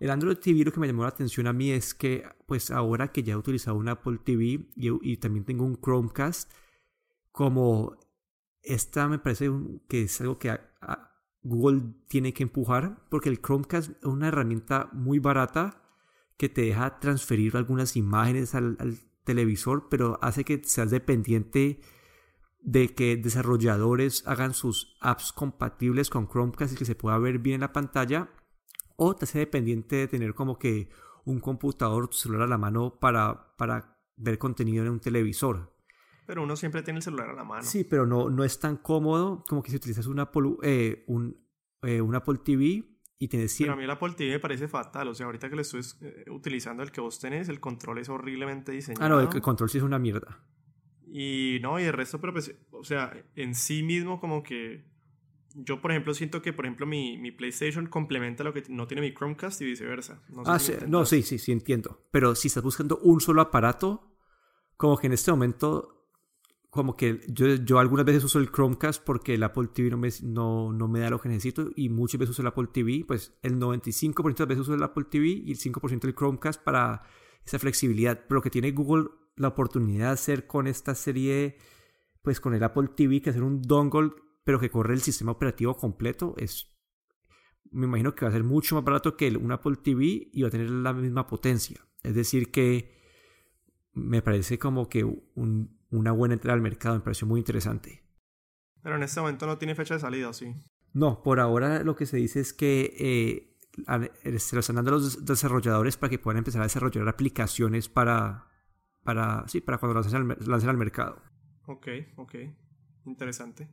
El 0.00 0.10
Android 0.10 0.36
TV 0.36 0.64
lo 0.64 0.72
que 0.72 0.80
me 0.80 0.86
llamó 0.86 1.02
la 1.02 1.08
atención 1.08 1.46
a 1.46 1.52
mí 1.52 1.70
es 1.70 1.94
que, 1.94 2.24
pues 2.46 2.70
ahora 2.70 3.12
que 3.12 3.22
ya 3.22 3.34
he 3.34 3.36
utilizado 3.36 3.76
un 3.76 3.88
Apple 3.88 4.18
TV 4.24 4.68
y, 4.76 5.16
también 5.18 5.44
tengo 5.44 5.64
un 5.64 5.80
Chromecast, 5.80 6.50
como 7.30 7.96
esta 8.62 9.08
me 9.08 9.18
parece 9.18 9.50
que 9.88 10.02
es 10.02 10.20
algo 10.20 10.38
que 10.38 10.58
Google 11.42 11.82
tiene 12.08 12.32
que 12.32 12.42
empujar 12.42 13.04
porque 13.10 13.28
el 13.28 13.40
Chromecast 13.40 13.90
es 13.90 14.04
una 14.04 14.28
herramienta 14.28 14.88
muy 14.92 15.18
barata 15.18 15.82
que 16.36 16.48
te 16.48 16.62
deja 16.62 16.98
transferir 16.98 17.56
algunas 17.56 17.96
imágenes 17.96 18.54
al, 18.54 18.76
televisor, 19.24 19.88
pero 19.88 20.18
hace 20.20 20.44
que 20.44 20.62
seas 20.64 20.90
dependiente 20.90 21.80
de 22.60 22.94
que 22.94 23.16
desarrolladores 23.16 24.22
hagan 24.26 24.52
sus 24.52 24.98
apps 25.00 25.32
compatibles 25.32 26.10
con 26.10 26.28
Chromecast 26.28 26.74
y 26.74 26.76
que 26.76 26.84
se 26.84 26.94
pueda 26.94 27.16
ver 27.16 27.38
bien 27.38 27.54
en 27.54 27.60
la 27.62 27.72
pantalla, 27.72 28.28
o 28.96 29.14
te 29.14 29.24
hace 29.24 29.38
dependiente 29.38 29.96
de 29.96 30.08
tener 30.08 30.34
como 30.34 30.58
que 30.58 30.88
un 31.24 31.40
computador, 31.40 32.08
tu 32.08 32.16
celular 32.16 32.42
a 32.42 32.50
la 32.50 32.58
mano 32.58 32.98
para, 33.00 33.56
para 33.56 33.98
ver 34.16 34.38
contenido 34.38 34.84
en 34.84 34.90
un 34.90 35.00
televisor. 35.00 35.74
Pero 36.26 36.42
uno 36.42 36.56
siempre 36.56 36.82
tiene 36.82 36.98
el 36.98 37.02
celular 37.02 37.30
a 37.30 37.34
la 37.34 37.44
mano. 37.44 37.62
Sí, 37.62 37.84
pero 37.84 38.06
no, 38.06 38.30
no 38.30 38.44
es 38.44 38.58
tan 38.58 38.78
cómodo 38.78 39.44
como 39.48 39.62
que 39.62 39.70
si 39.70 39.76
utilizas 39.76 40.06
una 40.06 40.22
Apple, 40.22 40.56
eh, 40.62 41.04
un, 41.06 41.36
eh, 41.82 42.00
un 42.00 42.14
Apple 42.14 42.38
TV 42.42 42.84
y 43.18 43.28
tienes 43.28 43.52
siempre... 43.52 43.68
Pero 43.68 43.74
a 43.74 43.76
mí 43.76 43.84
el 43.84 43.90
Apple 43.90 44.14
TV 44.16 44.32
me 44.32 44.40
parece 44.40 44.68
fatal. 44.68 45.08
O 45.08 45.14
sea, 45.14 45.26
ahorita 45.26 45.50
que 45.50 45.56
lo 45.56 45.62
estoy 45.62 45.82
eh, 46.00 46.24
utilizando 46.30 46.82
el 46.82 46.92
que 46.92 47.00
vos 47.00 47.20
tenés, 47.20 47.48
el 47.48 47.60
control 47.60 47.98
es 47.98 48.08
horriblemente 48.08 48.72
diseñado. 48.72 49.04
Ah, 49.04 49.08
no, 49.08 49.20
el, 49.20 49.42
control 49.42 49.68
sí 49.68 49.78
es 49.78 49.84
una 49.84 49.98
mierda. 49.98 50.42
Y 51.06 51.58
no, 51.62 51.78
y 51.78 51.84
el 51.84 51.92
resto, 51.92 52.20
pero 52.20 52.32
pues, 52.32 52.56
o 52.70 52.84
sea, 52.84 53.12
en 53.34 53.54
sí 53.54 53.82
mismo 53.82 54.18
como 54.18 54.42
que... 54.42 54.92
Yo, 55.54 55.80
por 55.80 55.92
ejemplo, 55.92 56.14
siento 56.14 56.42
que, 56.42 56.52
por 56.52 56.66
ejemplo, 56.66 56.86
mi, 56.86 57.16
mi 57.18 57.30
PlayStation 57.30 57.86
complementa 57.86 58.42
lo 58.42 58.52
que 58.52 58.64
no 58.68 58.86
tiene 58.86 59.00
mi 59.00 59.14
Chromecast 59.14 59.60
y 59.62 59.66
viceversa. 59.66 60.20
No 60.28 60.42
ah, 60.46 60.58
sí, 60.58 60.72
no, 60.88 61.06
sí, 61.06 61.22
sí, 61.22 61.38
sí, 61.38 61.52
entiendo. 61.52 62.02
Pero 62.10 62.34
si 62.34 62.48
estás 62.48 62.62
buscando 62.62 62.98
un 62.98 63.20
solo 63.20 63.40
aparato, 63.40 64.16
como 64.76 64.98
que 64.98 65.06
en 65.06 65.12
este 65.12 65.30
momento 65.30 65.94
como 66.74 66.96
que 66.96 67.20
yo, 67.28 67.46
yo 67.54 67.78
algunas 67.78 68.04
veces 68.04 68.24
uso 68.24 68.40
el 68.40 68.50
Chromecast 68.50 69.04
porque 69.04 69.34
el 69.34 69.44
Apple 69.44 69.68
TV 69.72 69.90
no 69.90 69.96
me, 69.96 70.08
no, 70.24 70.72
no 70.72 70.88
me 70.88 70.98
da 70.98 71.08
lo 71.08 71.20
que 71.20 71.28
necesito 71.28 71.70
y 71.76 71.88
muchas 71.88 72.18
veces 72.18 72.32
uso 72.32 72.42
el 72.42 72.48
Apple 72.48 72.66
TV, 72.72 73.04
pues 73.06 73.32
el 73.42 73.60
95% 73.60 74.34
de 74.34 74.40
las 74.40 74.48
veces 74.48 74.62
uso 74.62 74.74
el 74.74 74.82
Apple 74.82 75.04
TV 75.08 75.28
y 75.28 75.52
el 75.52 75.58
5% 75.58 76.04
el 76.04 76.16
Chromecast 76.16 76.60
para 76.64 77.02
esa 77.46 77.60
flexibilidad. 77.60 78.24
Pero 78.28 78.42
que 78.42 78.50
tiene 78.50 78.72
Google 78.72 79.10
la 79.36 79.48
oportunidad 79.48 80.08
de 80.08 80.12
hacer 80.14 80.48
con 80.48 80.66
esta 80.66 80.96
serie, 80.96 81.58
pues 82.22 82.40
con 82.40 82.54
el 82.54 82.64
Apple 82.64 82.88
TV, 82.96 83.22
que 83.22 83.30
hacer 83.30 83.44
un 83.44 83.62
dongle, 83.62 84.10
pero 84.44 84.60
que 84.60 84.70
corre 84.70 84.94
el 84.94 85.00
sistema 85.00 85.32
operativo 85.32 85.76
completo, 85.76 86.34
es, 86.36 86.74
me 87.70 87.86
imagino 87.86 88.14
que 88.14 88.24
va 88.24 88.30
a 88.30 88.34
ser 88.34 88.44
mucho 88.44 88.74
más 88.76 88.84
barato 88.84 89.16
que 89.16 89.36
un 89.36 89.52
Apple 89.52 89.76
TV 89.82 90.28
y 90.32 90.42
va 90.42 90.48
a 90.48 90.50
tener 90.50 90.70
la 90.70 90.92
misma 90.92 91.26
potencia. 91.26 91.80
Es 92.02 92.14
decir 92.14 92.50
que 92.50 92.94
me 93.92 94.22
parece 94.22 94.58
como 94.58 94.88
que 94.88 95.04
un 95.04 95.74
una 95.94 96.12
buena 96.12 96.34
entrada 96.34 96.54
al 96.54 96.60
mercado, 96.60 96.96
me 96.96 97.02
pareció 97.02 97.26
muy 97.26 97.40
interesante. 97.40 98.02
Pero 98.82 98.96
en 98.96 99.02
este 99.02 99.20
momento 99.20 99.46
no 99.46 99.58
tiene 99.58 99.74
fecha 99.74 99.94
de 99.94 100.00
salida, 100.00 100.32
¿sí? 100.32 100.54
No, 100.92 101.22
por 101.22 101.40
ahora 101.40 101.82
lo 101.82 101.96
que 101.96 102.06
se 102.06 102.16
dice 102.16 102.40
es 102.40 102.52
que 102.52 102.94
eh, 102.98 104.38
se 104.38 104.56
lo 104.56 104.60
están 104.60 104.76
dando 104.76 104.90
a 104.90 104.94
los 104.94 105.24
desarrolladores 105.24 105.96
para 105.96 106.10
que 106.10 106.18
puedan 106.18 106.38
empezar 106.38 106.60
a 106.60 106.64
desarrollar 106.64 107.08
aplicaciones 107.08 107.88
para, 107.88 108.48
para, 109.02 109.46
sí, 109.48 109.60
para 109.60 109.78
cuando 109.78 110.00
lancen 110.00 110.30
al, 110.30 110.38
lancen 110.46 110.68
al 110.68 110.76
mercado. 110.76 111.22
Ok, 111.66 111.88
ok. 112.16 112.34
Interesante. 113.06 113.68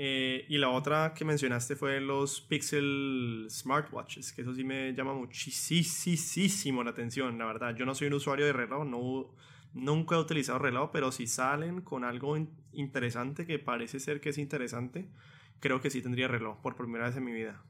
Eh, 0.00 0.46
y 0.48 0.58
la 0.58 0.70
otra 0.70 1.12
que 1.12 1.24
mencionaste 1.24 1.74
fue 1.74 2.00
los 2.00 2.40
Pixel 2.40 3.48
Smartwatches, 3.50 4.32
que 4.32 4.42
eso 4.42 4.54
sí 4.54 4.62
me 4.62 4.94
llama 4.94 5.12
muchísimo 5.12 6.84
la 6.84 6.90
atención, 6.90 7.36
la 7.36 7.46
verdad. 7.46 7.74
Yo 7.74 7.84
no 7.84 7.96
soy 7.96 8.06
un 8.06 8.14
usuario 8.14 8.46
de 8.46 8.52
reloj, 8.52 8.86
no, 8.86 9.34
nunca 9.74 10.14
he 10.14 10.20
utilizado 10.20 10.60
reloj, 10.60 10.90
pero 10.92 11.10
si 11.10 11.26
salen 11.26 11.80
con 11.80 12.04
algo 12.04 12.36
interesante 12.70 13.44
que 13.44 13.58
parece 13.58 13.98
ser 13.98 14.20
que 14.20 14.28
es 14.28 14.38
interesante, 14.38 15.10
creo 15.58 15.80
que 15.80 15.90
sí 15.90 16.00
tendría 16.00 16.28
reloj 16.28 16.60
por 16.62 16.76
primera 16.76 17.06
vez 17.06 17.16
en 17.16 17.24
mi 17.24 17.32
vida. 17.32 17.64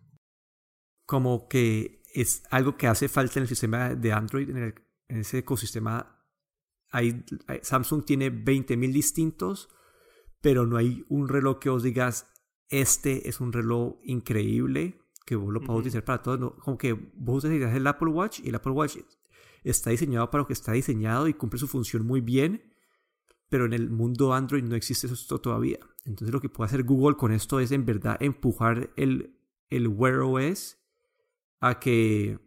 Como 1.07 1.49
que 1.49 2.03
es 2.13 2.43
algo 2.51 2.77
que 2.77 2.89
hace 2.89 3.09
falta 3.09 3.39
en 3.39 3.45
el 3.45 3.49
sistema 3.49 3.95
de 3.95 4.13
Android, 4.13 4.51
en, 4.51 4.75
ese 5.09 5.39
ecosistema. 5.39 6.23
Hay, 6.91 7.25
Samsung 7.63 8.05
tiene 8.05 8.31
20.000 8.31 8.93
distintos 8.93 9.71
pero 10.41 10.67
no 10.67 10.77
hay 10.77 11.05
un 11.09 11.29
reloj 11.29 11.59
que 11.59 11.71
os 11.71 11.83
digas, 11.83 12.31
este 12.69 13.29
es 13.29 13.41
un 13.41 13.53
reloj 13.53 13.97
increíble, 14.03 15.01
que 15.27 15.37
vos 15.37 15.53
lo 15.53 15.61
puedes 15.61 15.81
utilizar 15.81 16.05
para 16.05 16.23
todo. 16.23 16.57
como 16.57 16.79
que 16.79 16.93
vos 16.93 17.45
utilizas 17.45 17.75
el 17.75 17.87
Apple 17.87 18.11
Watch 18.11 18.41
y 18.41 18.49
el 18.49 18.55
Apple 18.55 18.73
Watch 18.73 18.97
está 19.65 19.91
diseñado 19.91 20.31
para 20.31 20.43
lo 20.43 20.47
que 20.47 20.53
está 20.53 20.73
diseñado 20.73 21.29
y 21.29 21.35
cumple 21.35 21.59
su 21.59 21.69
función 21.69 22.07
muy 22.07 22.21
bien, 22.21 22.73
pero 23.49 23.67
en 23.67 23.73
el 23.73 23.91
mundo 23.91 24.33
Android 24.33 24.65
no 24.65 24.75
existe 24.75 25.07
eso 25.07 25.39
todavía. 25.39 25.79
Entonces 26.05 26.33
lo 26.33 26.41
que 26.41 26.49
puede 26.49 26.69
hacer 26.69 26.85
Google 26.85 27.17
con 27.17 27.33
esto 27.33 27.61
es 27.61 27.73
en 27.73 27.85
verdad 27.85 28.17
empujar 28.21 28.91
el, 28.97 29.37
el 29.69 29.89
Wear 29.89 30.21
OS 30.21 30.79
a 31.61 31.79
que 31.79 32.39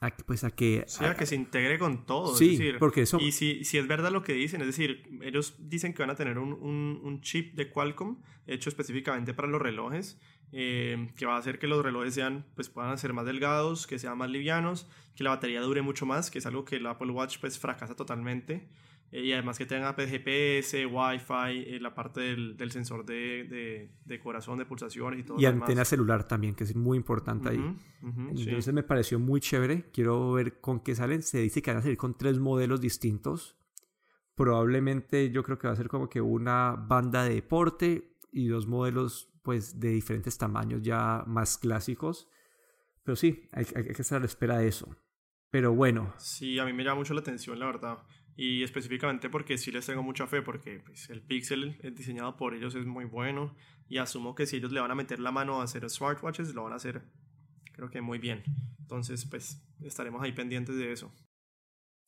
a 0.00 0.12
que, 0.12 0.22
pues 0.22 0.44
a 0.44 0.50
que, 0.50 0.86
que 1.18 1.26
se 1.26 1.34
integre 1.34 1.78
con 1.78 2.06
todo. 2.06 2.36
Sí, 2.36 2.72
porque 2.78 3.02
eso... 3.02 3.18
Y 3.20 3.32
si, 3.32 3.64
si, 3.64 3.78
es 3.78 3.88
verdad 3.88 4.12
lo 4.12 4.22
que 4.22 4.32
dicen, 4.32 4.60
es 4.60 4.68
decir, 4.68 5.08
ellos 5.22 5.56
dicen 5.58 5.92
que 5.92 6.02
van 6.02 6.10
a 6.10 6.14
tener 6.14 6.38
un, 6.38 6.52
un, 6.52 7.20
chip 7.20 7.54
de 7.54 7.68
Qualcomm 7.68 8.18
hecho 8.46 8.68
específicamente 8.68 9.34
para 9.34 9.48
los 9.48 9.60
relojes, 9.60 10.20
eh, 10.52 11.10
que 11.16 11.26
va 11.26 11.34
a 11.34 11.38
hacer 11.38 11.58
que 11.58 11.66
los 11.66 11.82
relojes 11.82 12.14
sean, 12.14 12.46
pues 12.54 12.68
puedan 12.68 12.96
ser 12.96 13.12
más 13.12 13.26
delgados, 13.26 13.86
que 13.86 13.98
sean 13.98 14.16
más 14.16 14.30
livianos, 14.30 14.88
que 15.16 15.24
la 15.24 15.30
batería 15.30 15.60
dure 15.60 15.82
mucho 15.82 16.06
más, 16.06 16.30
que 16.30 16.38
es 16.38 16.46
algo 16.46 16.64
que 16.64 16.76
el 16.76 16.86
Apple 16.86 17.10
Watch 17.10 17.38
pues 17.40 17.58
fracasa 17.58 17.96
totalmente. 17.96 18.68
Eh, 19.10 19.22
y 19.22 19.32
además 19.32 19.56
que 19.56 19.64
tenga 19.64 19.94
GPS, 19.94 20.84
Wi-Fi, 20.84 21.74
eh, 21.74 21.78
la 21.80 21.94
parte 21.94 22.20
del, 22.20 22.56
del 22.56 22.70
sensor 22.70 23.06
de, 23.06 23.44
de, 23.44 23.90
de, 24.04 24.20
corazón, 24.20 24.58
de 24.58 24.66
pulsaciones 24.66 25.20
y 25.20 25.22
todo. 25.22 25.40
Y 25.40 25.46
antena 25.46 25.84
celular 25.84 26.28
también, 26.28 26.54
que 26.54 26.64
es 26.64 26.76
muy 26.76 26.98
importante 26.98 27.48
ahí. 27.48 27.76
Entonces 28.02 28.72
me 28.74 28.82
pareció 28.82 29.18
muy 29.18 29.40
chévere. 29.40 29.90
Quiero 29.92 30.32
ver 30.32 30.60
con 30.60 30.80
qué 30.80 30.94
salen. 30.94 31.22
Se 31.22 31.38
dice 31.38 31.62
que 31.62 31.70
van 31.70 31.78
a 31.78 31.82
salir 31.82 31.96
con 31.96 32.18
tres 32.18 32.38
modelos 32.38 32.80
distintos. 32.80 33.56
Probablemente 34.34 35.30
yo 35.30 35.42
creo 35.42 35.58
que 35.58 35.66
va 35.66 35.72
a 35.72 35.76
ser 35.76 35.88
como 35.88 36.08
que 36.08 36.20
una 36.20 36.76
banda 36.76 37.24
de 37.24 37.34
deporte 37.34 38.14
y 38.30 38.48
dos 38.48 38.66
modelos 38.66 39.32
pues 39.42 39.80
de 39.80 39.88
diferentes 39.88 40.36
tamaños 40.36 40.82
ya 40.82 41.24
más 41.26 41.56
clásicos. 41.56 42.28
Pero 43.04 43.16
sí, 43.16 43.48
hay, 43.52 43.66
hay 43.74 43.84
que 43.84 44.02
estar 44.02 44.18
a 44.18 44.20
la 44.20 44.26
espera 44.26 44.58
de 44.58 44.68
eso. 44.68 44.94
Pero 45.50 45.72
bueno. 45.72 46.12
Sí, 46.18 46.58
a 46.58 46.66
mí 46.66 46.74
me 46.74 46.84
llama 46.84 46.96
mucho 46.96 47.14
la 47.14 47.20
atención, 47.20 47.58
la 47.58 47.64
verdad 47.64 47.98
y 48.40 48.62
específicamente 48.62 49.28
porque 49.28 49.58
sí 49.58 49.72
les 49.72 49.84
tengo 49.84 50.04
mucha 50.04 50.28
fe 50.28 50.42
porque 50.42 50.78
pues, 50.86 51.10
el 51.10 51.20
Pixel 51.22 51.76
es 51.82 51.96
diseñado 51.96 52.36
por 52.36 52.54
ellos 52.54 52.76
es 52.76 52.86
muy 52.86 53.04
bueno 53.04 53.56
y 53.88 53.98
asumo 53.98 54.36
que 54.36 54.46
si 54.46 54.56
ellos 54.56 54.70
le 54.70 54.80
van 54.80 54.92
a 54.92 54.94
meter 54.94 55.18
la 55.18 55.32
mano 55.32 55.60
a 55.60 55.64
hacer 55.64 55.90
smartwatches 55.90 56.54
lo 56.54 56.62
van 56.62 56.72
a 56.72 56.76
hacer 56.76 57.02
creo 57.72 57.90
que 57.90 58.00
muy 58.00 58.18
bien. 58.18 58.44
Entonces 58.78 59.24
pues 59.24 59.60
estaremos 59.82 60.22
ahí 60.22 60.30
pendientes 60.30 60.76
de 60.76 60.92
eso. 60.92 61.12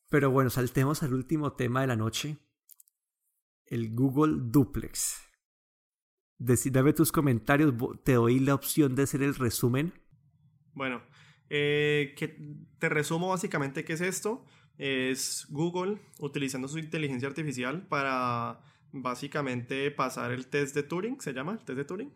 Pero 0.09 0.31
bueno 0.31 0.49
saltemos 0.49 1.03
al 1.03 1.13
último 1.13 1.51
tema 1.51 1.81
de 1.81 1.87
la 1.87 1.97
noche. 1.97 2.37
El 3.65 3.93
Google 3.93 4.37
Duplex. 4.39 5.21
Dame 6.37 6.93
tus 6.93 7.11
comentarios 7.11 7.73
te 8.05 8.13
doy 8.13 8.39
la 8.39 8.55
opción 8.55 8.95
de 8.95 9.03
hacer 9.03 9.21
el 9.21 9.35
resumen. 9.35 9.93
Bueno 10.71 11.01
eh, 11.49 12.15
que 12.17 12.37
te 12.79 12.87
resumo 12.87 13.27
básicamente 13.27 13.83
qué 13.83 13.91
es 13.91 13.99
esto 14.01 14.45
es 14.81 15.45
Google 15.49 15.99
utilizando 16.17 16.67
su 16.67 16.79
inteligencia 16.79 17.27
artificial 17.27 17.85
para 17.87 18.59
básicamente 18.91 19.91
pasar 19.91 20.31
el 20.31 20.47
test 20.47 20.73
de 20.73 20.81
Turing, 20.81 21.21
¿se 21.21 21.33
llama? 21.33 21.51
¿El 21.51 21.59
test 21.59 21.77
de 21.77 21.85
Turing? 21.85 22.11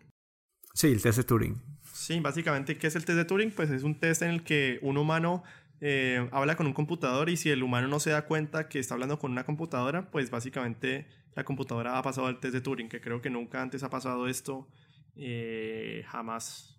Sí, 0.73 0.87
el 0.87 0.99
test 0.99 1.19
de 1.19 1.23
Turing. 1.25 1.61
Sí, 1.93 2.19
básicamente, 2.19 2.75
¿qué 2.75 2.87
es 2.87 2.95
el 2.95 3.05
test 3.05 3.17
de 3.17 3.25
Turing? 3.25 3.51
Pues 3.51 3.69
es 3.69 3.83
un 3.83 3.99
test 3.99 4.23
en 4.23 4.31
el 4.31 4.43
que 4.43 4.79
un 4.81 4.97
humano 4.97 5.43
eh, 5.79 6.27
habla 6.31 6.55
con 6.55 6.65
un 6.65 6.73
computador 6.73 7.29
y 7.29 7.37
si 7.37 7.51
el 7.51 7.61
humano 7.61 7.87
no 7.87 7.99
se 7.99 8.09
da 8.09 8.25
cuenta 8.25 8.67
que 8.67 8.79
está 8.79 8.95
hablando 8.95 9.19
con 9.19 9.31
una 9.31 9.45
computadora, 9.45 10.09
pues 10.09 10.31
básicamente 10.31 11.07
la 11.35 11.43
computadora 11.43 11.99
ha 11.99 12.01
pasado 12.01 12.29
el 12.29 12.39
test 12.39 12.55
de 12.55 12.61
Turing, 12.61 12.89
que 12.89 12.99
creo 12.99 13.21
que 13.21 13.29
nunca 13.29 13.61
antes 13.61 13.83
ha 13.83 13.91
pasado 13.91 14.27
esto, 14.27 14.67
eh, 15.15 16.03
jamás 16.07 16.75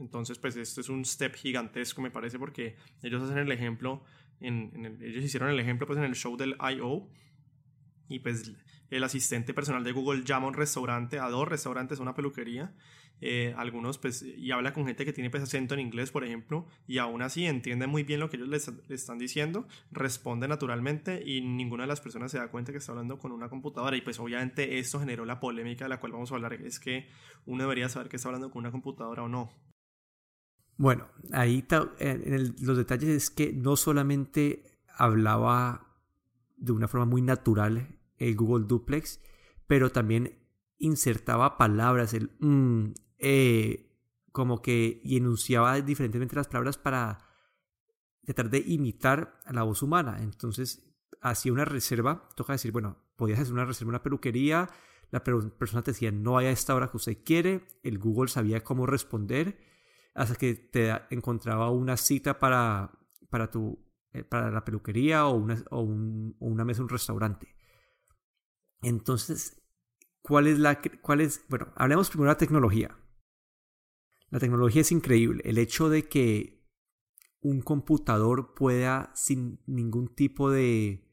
entonces, 0.00 0.38
pues 0.38 0.56
esto 0.56 0.80
es 0.80 0.88
un 0.88 1.04
step 1.04 1.34
gigantesco, 1.34 2.00
me 2.00 2.10
parece, 2.10 2.38
porque 2.38 2.76
ellos 3.02 3.22
hacen 3.22 3.38
el 3.38 3.52
ejemplo, 3.52 4.02
ellos 4.40 5.24
hicieron 5.24 5.50
el 5.50 5.60
ejemplo 5.60 5.86
pues 5.86 5.98
en 5.98 6.04
el 6.04 6.14
show 6.14 6.36
del 6.36 6.56
I.O. 6.60 7.08
Y 8.08 8.18
pues 8.18 8.52
el 8.90 9.04
asistente 9.04 9.54
personal 9.54 9.84
de 9.84 9.92
Google 9.92 10.24
llama 10.24 10.46
a 10.46 10.48
un 10.48 10.54
restaurante, 10.54 11.18
a 11.18 11.28
dos 11.28 11.46
restaurantes, 11.46 12.00
a 12.00 12.02
una 12.02 12.14
peluquería, 12.14 12.74
eh, 13.22 13.54
algunos 13.56 13.98
pues, 13.98 14.22
y 14.22 14.50
habla 14.50 14.72
con 14.72 14.86
gente 14.86 15.04
que 15.04 15.12
tiene 15.12 15.30
pues 15.30 15.42
acento 15.42 15.74
en 15.74 15.80
inglés, 15.80 16.10
por 16.10 16.24
ejemplo, 16.24 16.66
y 16.86 16.98
aún 16.98 17.22
así 17.22 17.46
entiende 17.46 17.86
muy 17.86 18.02
bien 18.02 18.18
lo 18.18 18.30
que 18.30 18.36
ellos 18.36 18.48
les, 18.48 18.72
están 18.88 19.18
diciendo, 19.18 19.66
responde 19.92 20.48
naturalmente 20.48 21.22
y 21.24 21.42
ninguna 21.42 21.84
de 21.84 21.88
las 21.88 22.00
personas 22.00 22.32
se 22.32 22.38
da 22.38 22.48
cuenta 22.48 22.72
que 22.72 22.78
está 22.78 22.92
hablando 22.92 23.18
con 23.18 23.32
una 23.32 23.48
computadora. 23.48 23.96
Y 23.96 24.00
pues 24.00 24.18
obviamente 24.18 24.78
esto 24.78 24.98
generó 24.98 25.24
la 25.24 25.38
polémica 25.38 25.84
de 25.84 25.90
la 25.90 26.00
cual 26.00 26.12
vamos 26.12 26.32
a 26.32 26.34
hablar, 26.34 26.54
es 26.54 26.80
que 26.80 27.08
uno 27.46 27.64
debería 27.64 27.88
saber 27.88 28.08
que 28.08 28.16
está 28.16 28.28
hablando 28.28 28.50
con 28.50 28.60
una 28.60 28.70
computadora 28.70 29.22
o 29.22 29.28
no. 29.28 29.50
Bueno, 30.80 31.08
ahí 31.32 31.62
en 31.98 32.54
los 32.62 32.78
detalles 32.78 33.10
es 33.10 33.28
que 33.28 33.52
no 33.52 33.76
solamente 33.76 34.80
hablaba 34.96 35.94
de 36.56 36.72
una 36.72 36.88
forma 36.88 37.04
muy 37.04 37.20
natural 37.20 37.98
el 38.16 38.34
Google 38.34 38.64
Duplex, 38.66 39.20
pero 39.66 39.92
también 39.92 40.38
insertaba 40.78 41.58
palabras, 41.58 42.14
el 42.14 42.30
mm, 42.38 42.94
eh, 43.18 43.94
como 44.32 44.62
que 44.62 45.02
y 45.04 45.18
enunciaba 45.18 45.78
diferentemente 45.82 46.34
las 46.34 46.48
palabras 46.48 46.78
para 46.78 47.28
tratar 48.24 48.48
de 48.48 48.64
imitar 48.66 49.38
a 49.44 49.52
la 49.52 49.64
voz 49.64 49.82
humana. 49.82 50.22
Entonces 50.22 50.82
hacía 51.20 51.52
una 51.52 51.66
reserva, 51.66 52.26
toca 52.36 52.54
decir, 52.54 52.72
bueno, 52.72 52.96
podías 53.16 53.40
hacer 53.40 53.52
una 53.52 53.66
reserva 53.66 53.90
una 53.90 54.02
peluquería, 54.02 54.70
la 55.10 55.22
persona 55.22 55.82
te 55.82 55.90
decía 55.90 56.10
no 56.10 56.32
vaya 56.32 56.48
a 56.48 56.52
esta 56.52 56.74
hora 56.74 56.90
que 56.90 56.96
usted 56.96 57.18
quiere, 57.22 57.66
el 57.82 57.98
Google 57.98 58.30
sabía 58.30 58.64
cómo 58.64 58.86
responder 58.86 59.68
hasta 60.14 60.34
que 60.34 60.54
te 60.54 60.92
encontraba 61.10 61.70
una 61.70 61.96
cita 61.96 62.38
para, 62.38 62.90
para, 63.28 63.50
tu, 63.50 63.84
eh, 64.12 64.24
para 64.24 64.50
la 64.50 64.64
peluquería 64.64 65.26
o 65.26 65.36
una, 65.36 65.62
o, 65.70 65.80
una 65.80 66.64
mesa 66.64 66.82
un 66.82 66.88
restaurante. 66.88 67.54
Entonces, 68.82 69.62
¿cuál 70.22 70.46
es 70.46 70.58
la... 70.58 70.80
Cuál 71.02 71.20
es, 71.20 71.44
bueno, 71.48 71.72
hablemos 71.76 72.08
primero 72.08 72.28
de 72.28 72.34
la 72.34 72.38
tecnología. 72.38 72.96
La 74.30 74.38
tecnología 74.38 74.82
es 74.82 74.92
increíble. 74.92 75.42
El 75.44 75.58
hecho 75.58 75.88
de 75.88 76.08
que 76.08 76.64
un 77.40 77.62
computador 77.62 78.54
pueda, 78.54 79.10
sin 79.14 79.62
ningún 79.66 80.14
tipo 80.14 80.50
de, 80.50 81.10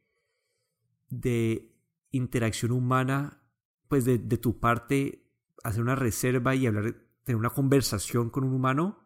de 1.10 1.74
interacción 2.12 2.72
humana, 2.72 3.44
pues 3.88 4.06
de, 4.06 4.18
de 4.18 4.38
tu 4.38 4.60
parte, 4.60 5.32
hacer 5.64 5.82
una 5.82 5.96
reserva 5.96 6.56
y 6.56 6.68
hablar 6.68 7.07
tener 7.28 7.38
una 7.38 7.50
conversación 7.50 8.30
con 8.30 8.46
un 8.46 8.54
humano 8.54 9.04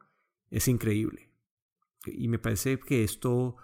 es 0.52 0.68
increíble. 0.68 1.34
Y 2.06 2.28
me 2.28 2.38
parece 2.38 2.80
que 2.80 3.04
esto 3.04 3.56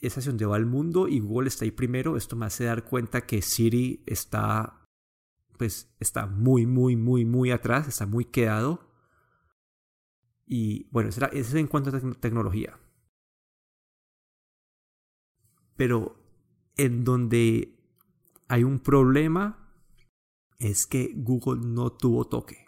es 0.00 0.18
hacia 0.18 0.30
donde 0.30 0.44
va 0.44 0.58
el 0.58 0.66
mundo 0.66 1.08
y 1.08 1.20
Google 1.20 1.48
está 1.48 1.64
ahí 1.64 1.70
primero. 1.70 2.18
Esto 2.18 2.36
me 2.36 2.44
hace 2.44 2.64
dar 2.64 2.84
cuenta 2.84 3.24
que 3.24 3.40
Siri 3.40 4.02
está, 4.06 4.86
pues, 5.56 5.94
está 5.98 6.26
muy, 6.26 6.66
muy, 6.66 6.94
muy, 6.94 7.24
muy 7.24 7.50
atrás, 7.50 7.88
está 7.88 8.06
muy 8.06 8.26
quedado. 8.26 8.92
Y 10.44 10.90
bueno, 10.90 11.08
eso 11.08 11.24
es 11.32 11.54
en 11.54 11.68
cuanto 11.68 11.88
a 11.88 12.00
tecnología. 12.20 12.78
Pero 15.74 16.22
en 16.76 17.02
donde 17.02 17.78
hay 18.48 18.62
un 18.62 18.80
problema 18.80 19.74
es 20.58 20.86
que 20.86 21.12
Google 21.16 21.66
no 21.66 21.92
tuvo 21.92 22.26
toque 22.26 22.61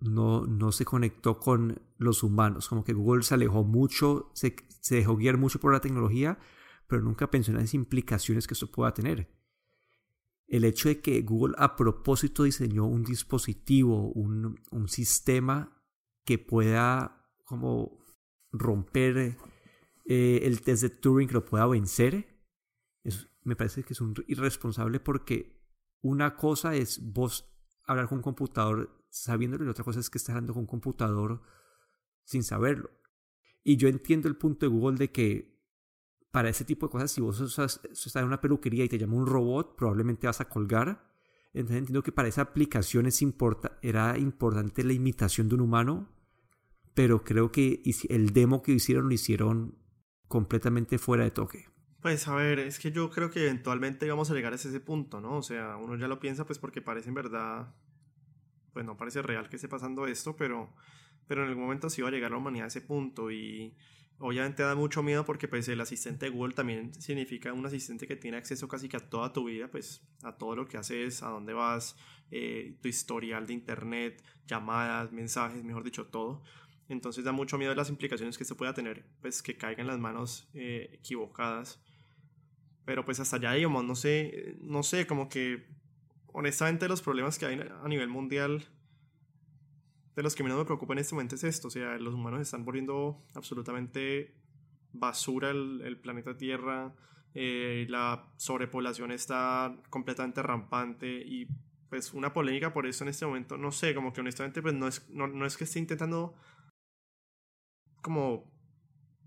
no, 0.00 0.46
no 0.46 0.72
se 0.72 0.84
conectó 0.84 1.38
con 1.38 1.80
los 1.98 2.22
humanos, 2.22 2.68
como 2.68 2.84
que 2.84 2.92
Google 2.92 3.22
se 3.22 3.34
alejó 3.34 3.64
mucho, 3.64 4.30
se, 4.34 4.54
dejó 4.90 5.16
guiar 5.16 5.36
mucho 5.36 5.60
por 5.60 5.72
la 5.72 5.80
tecnología, 5.80 6.38
pero 6.86 7.02
nunca 7.02 7.30
pensó 7.30 7.50
en 7.50 7.58
las 7.58 7.74
implicaciones 7.74 8.46
que 8.46 8.54
esto 8.54 8.70
pueda 8.70 8.94
tener. 8.94 9.28
el 10.48 10.64
hecho 10.64 10.88
de 10.88 11.00
que 11.00 11.22
Google 11.22 11.54
a 11.58 11.76
propósito 11.76 12.42
diseñó 12.42 12.86
un 12.86 13.04
dispositivo, 13.04 14.10
un, 14.12 14.60
un 14.70 14.88
sistema 14.88 15.80
que 16.24 16.38
pueda 16.38 17.24
como 17.44 18.04
romper 18.50 19.36
eh, 20.06 20.40
el 20.42 20.60
test 20.62 20.82
de 20.82 20.90
Turing, 20.90 21.28
que 21.28 21.34
lo 21.34 21.44
pueda 21.44 21.66
vencer, 21.66 22.26
me 23.42 23.56
parece 23.56 23.82
que 23.84 23.92
es 23.92 24.00
un 24.00 24.14
irresponsable 24.26 25.00
porque 25.00 25.60
una 26.02 26.36
cosa 26.36 26.74
es 26.74 27.00
vos 27.12 27.50
hablar 27.84 28.08
con 28.08 28.18
un 28.18 28.22
computador 28.22 28.99
sabiéndolo 29.10 29.64
y 29.64 29.68
otra 29.68 29.84
cosa 29.84 30.00
es 30.00 30.08
que 30.08 30.18
estás 30.18 30.30
hablando 30.30 30.54
con 30.54 30.62
un 30.62 30.66
computador 30.66 31.42
sin 32.24 32.42
saberlo. 32.42 32.90
Y 33.62 33.76
yo 33.76 33.88
entiendo 33.88 34.28
el 34.28 34.36
punto 34.36 34.64
de 34.64 34.70
Google 34.70 34.96
de 34.96 35.10
que 35.12 35.60
para 36.30 36.48
ese 36.48 36.64
tipo 36.64 36.86
de 36.86 36.92
cosas, 36.92 37.10
si 37.10 37.20
vos 37.20 37.40
estás 37.40 38.16
en 38.16 38.24
una 38.24 38.40
peluquería 38.40 38.84
y 38.84 38.88
te 38.88 38.98
llama 38.98 39.16
un 39.16 39.26
robot, 39.26 39.76
probablemente 39.76 40.26
vas 40.26 40.40
a 40.40 40.48
colgar. 40.48 41.10
Entonces 41.52 41.78
entiendo 41.78 42.02
que 42.02 42.12
para 42.12 42.28
esa 42.28 42.42
aplicación 42.42 43.06
es 43.06 43.20
era 43.82 44.16
importante 44.16 44.84
la 44.84 44.92
imitación 44.92 45.48
de 45.48 45.56
un 45.56 45.62
humano, 45.62 46.08
pero 46.94 47.24
creo 47.24 47.50
que 47.50 47.82
el 48.08 48.32
demo 48.32 48.62
que 48.62 48.72
hicieron 48.72 49.08
lo 49.08 49.14
hicieron 49.14 49.76
completamente 50.28 50.98
fuera 50.98 51.24
de 51.24 51.32
toque. 51.32 51.66
Pues 52.00 52.28
a 52.28 52.34
ver, 52.34 52.60
es 52.60 52.78
que 52.78 52.92
yo 52.92 53.10
creo 53.10 53.30
que 53.30 53.42
eventualmente 53.42 54.08
vamos 54.08 54.30
a 54.30 54.34
llegar 54.34 54.52
a 54.52 54.56
ese 54.56 54.80
punto, 54.80 55.20
¿no? 55.20 55.36
O 55.36 55.42
sea, 55.42 55.76
uno 55.76 55.96
ya 55.96 56.06
lo 56.06 56.20
piensa 56.20 56.46
pues 56.46 56.58
porque 56.58 56.80
parece 56.80 57.08
en 57.08 57.14
verdad, 57.14 57.74
pues 58.72 58.84
no 58.84 58.96
parece 58.96 59.22
real 59.22 59.48
que 59.48 59.56
esté 59.56 59.68
pasando 59.68 60.06
esto, 60.06 60.36
pero, 60.36 60.72
pero 61.26 61.42
en 61.42 61.48
algún 61.48 61.64
momento 61.64 61.90
sí 61.90 62.02
va 62.02 62.08
a 62.08 62.12
llegar 62.12 62.30
la 62.30 62.36
humanidad 62.36 62.66
a 62.66 62.68
ese 62.68 62.80
punto 62.80 63.30
y 63.30 63.74
obviamente 64.20 64.62
da 64.62 64.74
mucho 64.74 65.02
miedo 65.02 65.24
porque 65.24 65.48
pues 65.48 65.66
el 65.68 65.80
asistente 65.80 66.26
de 66.26 66.30
Google 66.30 66.54
también 66.54 66.92
significa 66.94 67.52
un 67.52 67.64
asistente 67.64 68.06
que 68.06 68.16
tiene 68.16 68.36
acceso 68.36 68.68
casi 68.68 68.88
que 68.88 68.98
a 68.98 69.00
toda 69.00 69.32
tu 69.32 69.44
vida, 69.44 69.68
pues 69.68 70.06
a 70.22 70.36
todo 70.36 70.54
lo 70.56 70.66
que 70.66 70.76
haces, 70.76 71.22
a 71.22 71.28
dónde 71.30 71.52
vas, 71.52 71.96
eh, 72.30 72.76
tu 72.80 72.88
historial 72.88 73.46
de 73.46 73.54
internet, 73.54 74.22
llamadas, 74.46 75.10
mensajes, 75.10 75.64
mejor 75.64 75.84
dicho, 75.84 76.06
todo. 76.06 76.42
Entonces 76.88 77.24
da 77.24 77.32
mucho 77.32 77.56
miedo 77.56 77.74
las 77.74 77.88
implicaciones 77.88 78.36
que 78.36 78.44
esto 78.44 78.56
pueda 78.56 78.74
tener, 78.74 79.06
pues 79.20 79.42
que 79.42 79.56
caigan 79.56 79.82
en 79.82 79.86
las 79.86 79.98
manos 79.98 80.48
eh, 80.54 80.90
equivocadas. 80.92 81.82
Pero 82.84 83.04
pues 83.04 83.20
hasta 83.20 83.36
allá, 83.36 83.52
digamos, 83.52 83.84
no 83.84 83.94
sé, 83.94 84.56
no 84.60 84.82
sé, 84.82 85.06
como 85.06 85.28
que 85.28 85.66
honestamente 86.32 86.88
los 86.88 87.02
problemas 87.02 87.38
que 87.38 87.46
hay 87.46 87.60
a 87.60 87.88
nivel 87.88 88.08
mundial 88.08 88.64
de 90.16 90.22
los 90.22 90.34
que 90.34 90.42
menos 90.42 90.58
me 90.58 90.64
preocupa 90.64 90.92
en 90.92 90.98
este 90.98 91.14
momento 91.14 91.34
es 91.34 91.44
esto, 91.44 91.68
o 91.68 91.70
sea, 91.70 91.96
los 91.98 92.14
humanos 92.14 92.40
están 92.40 92.64
volviendo 92.64 93.24
absolutamente 93.34 94.34
basura 94.92 95.50
el, 95.50 95.98
planeta 96.02 96.36
Tierra, 96.36 96.94
eh, 97.34 97.86
la 97.88 98.28
sobrepoblación 98.36 99.12
está 99.12 99.76
completamente 99.88 100.42
rampante 100.42 101.06
y 101.06 101.46
pues 101.88 102.12
una 102.12 102.32
polémica 102.32 102.72
por 102.72 102.86
eso 102.86 103.04
en 103.04 103.10
este 103.10 103.26
momento, 103.26 103.56
no 103.56 103.72
sé, 103.72 103.94
como 103.94 104.12
que 104.12 104.20
honestamente 104.20 104.62
pues 104.62 104.74
no 104.74 104.88
es, 104.88 105.08
no, 105.10 105.26
no 105.26 105.46
es 105.46 105.56
que 105.56 105.64
esté 105.64 105.78
intentando 105.78 106.34
como 108.02 108.50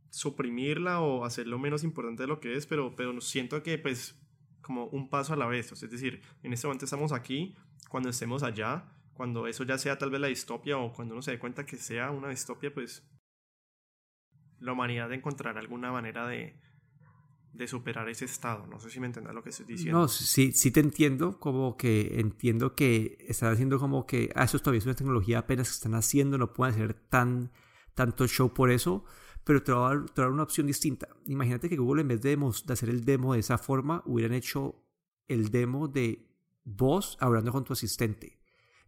suprimirla 0.10 1.02
o 1.02 1.26
hacerlo 1.26 1.58
menos 1.58 1.84
importante 1.84 2.24
de 2.24 2.28
lo 2.28 2.40
que 2.40 2.56
es, 2.56 2.68
pero, 2.68 2.96
pero 2.96 3.20
siento 3.20 3.64
que 3.64 3.78
pues 3.78 4.23
como 4.64 4.86
un 4.88 5.10
paso 5.10 5.34
a 5.34 5.36
la 5.36 5.46
vez, 5.46 5.72
es 5.72 5.92
decir, 5.92 6.22
en 6.42 6.54
este 6.54 6.66
momento 6.66 6.86
estamos 6.86 7.12
aquí, 7.12 7.56
cuando 7.90 8.10
estemos 8.10 8.42
allá, 8.42 8.86
cuando 9.14 9.46
eso 9.46 9.64
ya 9.64 9.78
sea 9.78 9.98
tal 10.00 10.10
vez 10.10 10.20
la 10.20 10.28
distopia 10.28 10.78
o 10.78 10.92
cuando 10.92 11.14
uno 11.14 11.22
se 11.22 11.32
dé 11.32 11.40
cuenta 11.40 11.66
que 11.66 11.78
sea 11.78 12.10
una 12.10 12.30
distopia, 12.30 12.74
pues 12.74 13.08
la 14.60 14.72
humanidad 14.72 15.12
encontrará 15.14 15.60
alguna 15.60 15.92
manera 15.92 16.26
de, 16.26 16.60
de 17.52 17.68
superar 17.68 18.10
ese 18.10 18.26
estado. 18.26 18.66
No 18.66 18.80
sé 18.80 18.90
si 18.90 19.00
me 19.00 19.08
entiendes 19.08 19.34
lo 19.34 19.44
que 19.44 19.50
estoy 19.50 19.66
diciendo. 19.66 20.00
No, 20.00 20.08
sí, 20.08 20.52
sí 20.54 20.72
te 20.72 20.80
entiendo, 20.80 21.40
como 21.40 21.78
que 21.78 22.20
entiendo 22.20 22.74
que 22.74 23.18
están 23.28 23.54
haciendo 23.54 23.78
como 23.80 24.08
que, 24.08 24.32
ah, 24.36 24.46
eso 24.46 24.60
todavía 24.60 24.80
es 24.80 24.86
una 24.86 24.96
tecnología 24.96 25.40
apenas 25.40 25.68
que 25.68 25.74
están 25.76 25.96
haciendo, 25.96 26.38
no 26.38 26.54
pueden 26.54 26.74
hacer 26.74 26.94
tan, 26.94 27.52
tanto 27.94 28.28
show 28.28 28.54
por 28.54 28.72
eso, 28.72 29.06
pero 29.44 29.62
te 29.62 29.72
va, 29.72 29.92
a 29.92 30.06
dar, 30.16 30.30
una 30.30 30.44
opción 30.44 30.68
distinta. 30.68 31.08
Imagínate 31.26 31.70
que 31.70 31.78
Google 31.78 32.02
en 32.02 32.08
vez 32.08 32.22
de, 32.22 32.38
hacer 32.70 32.90
el 32.90 33.04
demo 33.04 33.34
de 33.34 33.40
esa 33.40 33.58
forma, 33.58 34.02
hubieran 34.06 34.34
hecho 34.34 34.84
el 35.28 35.50
demo 35.50 35.88
de 35.88 36.28
vos 36.64 37.18
hablando 37.20 37.52
con 37.52 37.64
tu 37.64 37.74
asistente. 37.74 38.40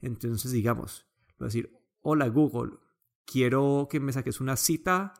Entonces, 0.02 0.52
digamos, 0.52 1.06
voy 1.38 1.46
a 1.46 1.50
decir, 1.50 1.72
hola 2.02 2.28
Google, 2.30 2.78
quiero 3.26 3.88
que 3.89 4.00
me 4.00 4.13
saques 4.13 4.39
una 4.39 4.56
cita 4.56 5.13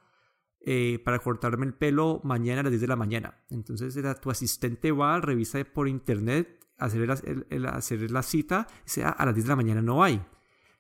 eh, 0.62 1.00
para 1.04 1.20
cortarme 1.20 1.66
el 1.66 1.74
pelo 1.74 2.22
mañana 2.24 2.62
a 2.62 2.64
las 2.64 2.72
10 2.72 2.82
de 2.82 2.88
la 2.88 2.96
mañana. 2.96 3.44
Entonces, 3.50 3.98
tu 4.22 4.32
asistente 4.32 4.92
va, 4.92 5.20
revisa 5.20 5.64
por 5.64 5.88
internet, 5.88 6.66
hacer, 6.78 7.10
hacer 7.12 8.12
la 8.12 8.24
cita, 8.24 8.68
dice, 8.84 9.04
ah, 9.04 9.10
a 9.10 9.26
las 9.26 9.36
10 9.36 9.46
de 9.46 9.50
la 9.50 9.56
mañana 9.56 9.82
no 9.82 10.04
hay. 10.04 10.26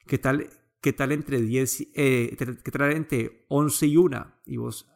¿Qué 0.08 0.18
tal, 0.18 0.50
qué 0.86 0.94
tal 0.94 1.12
entre 1.14 1.42
10, 1.42 1.88
eh, 1.96 2.38
qué 2.38 2.72
tal 2.72 2.92
entre 2.92 3.48
11 3.48 3.88
y 3.88 3.98
1? 3.98 4.42
Y 4.46 4.58
vos, 4.58 4.88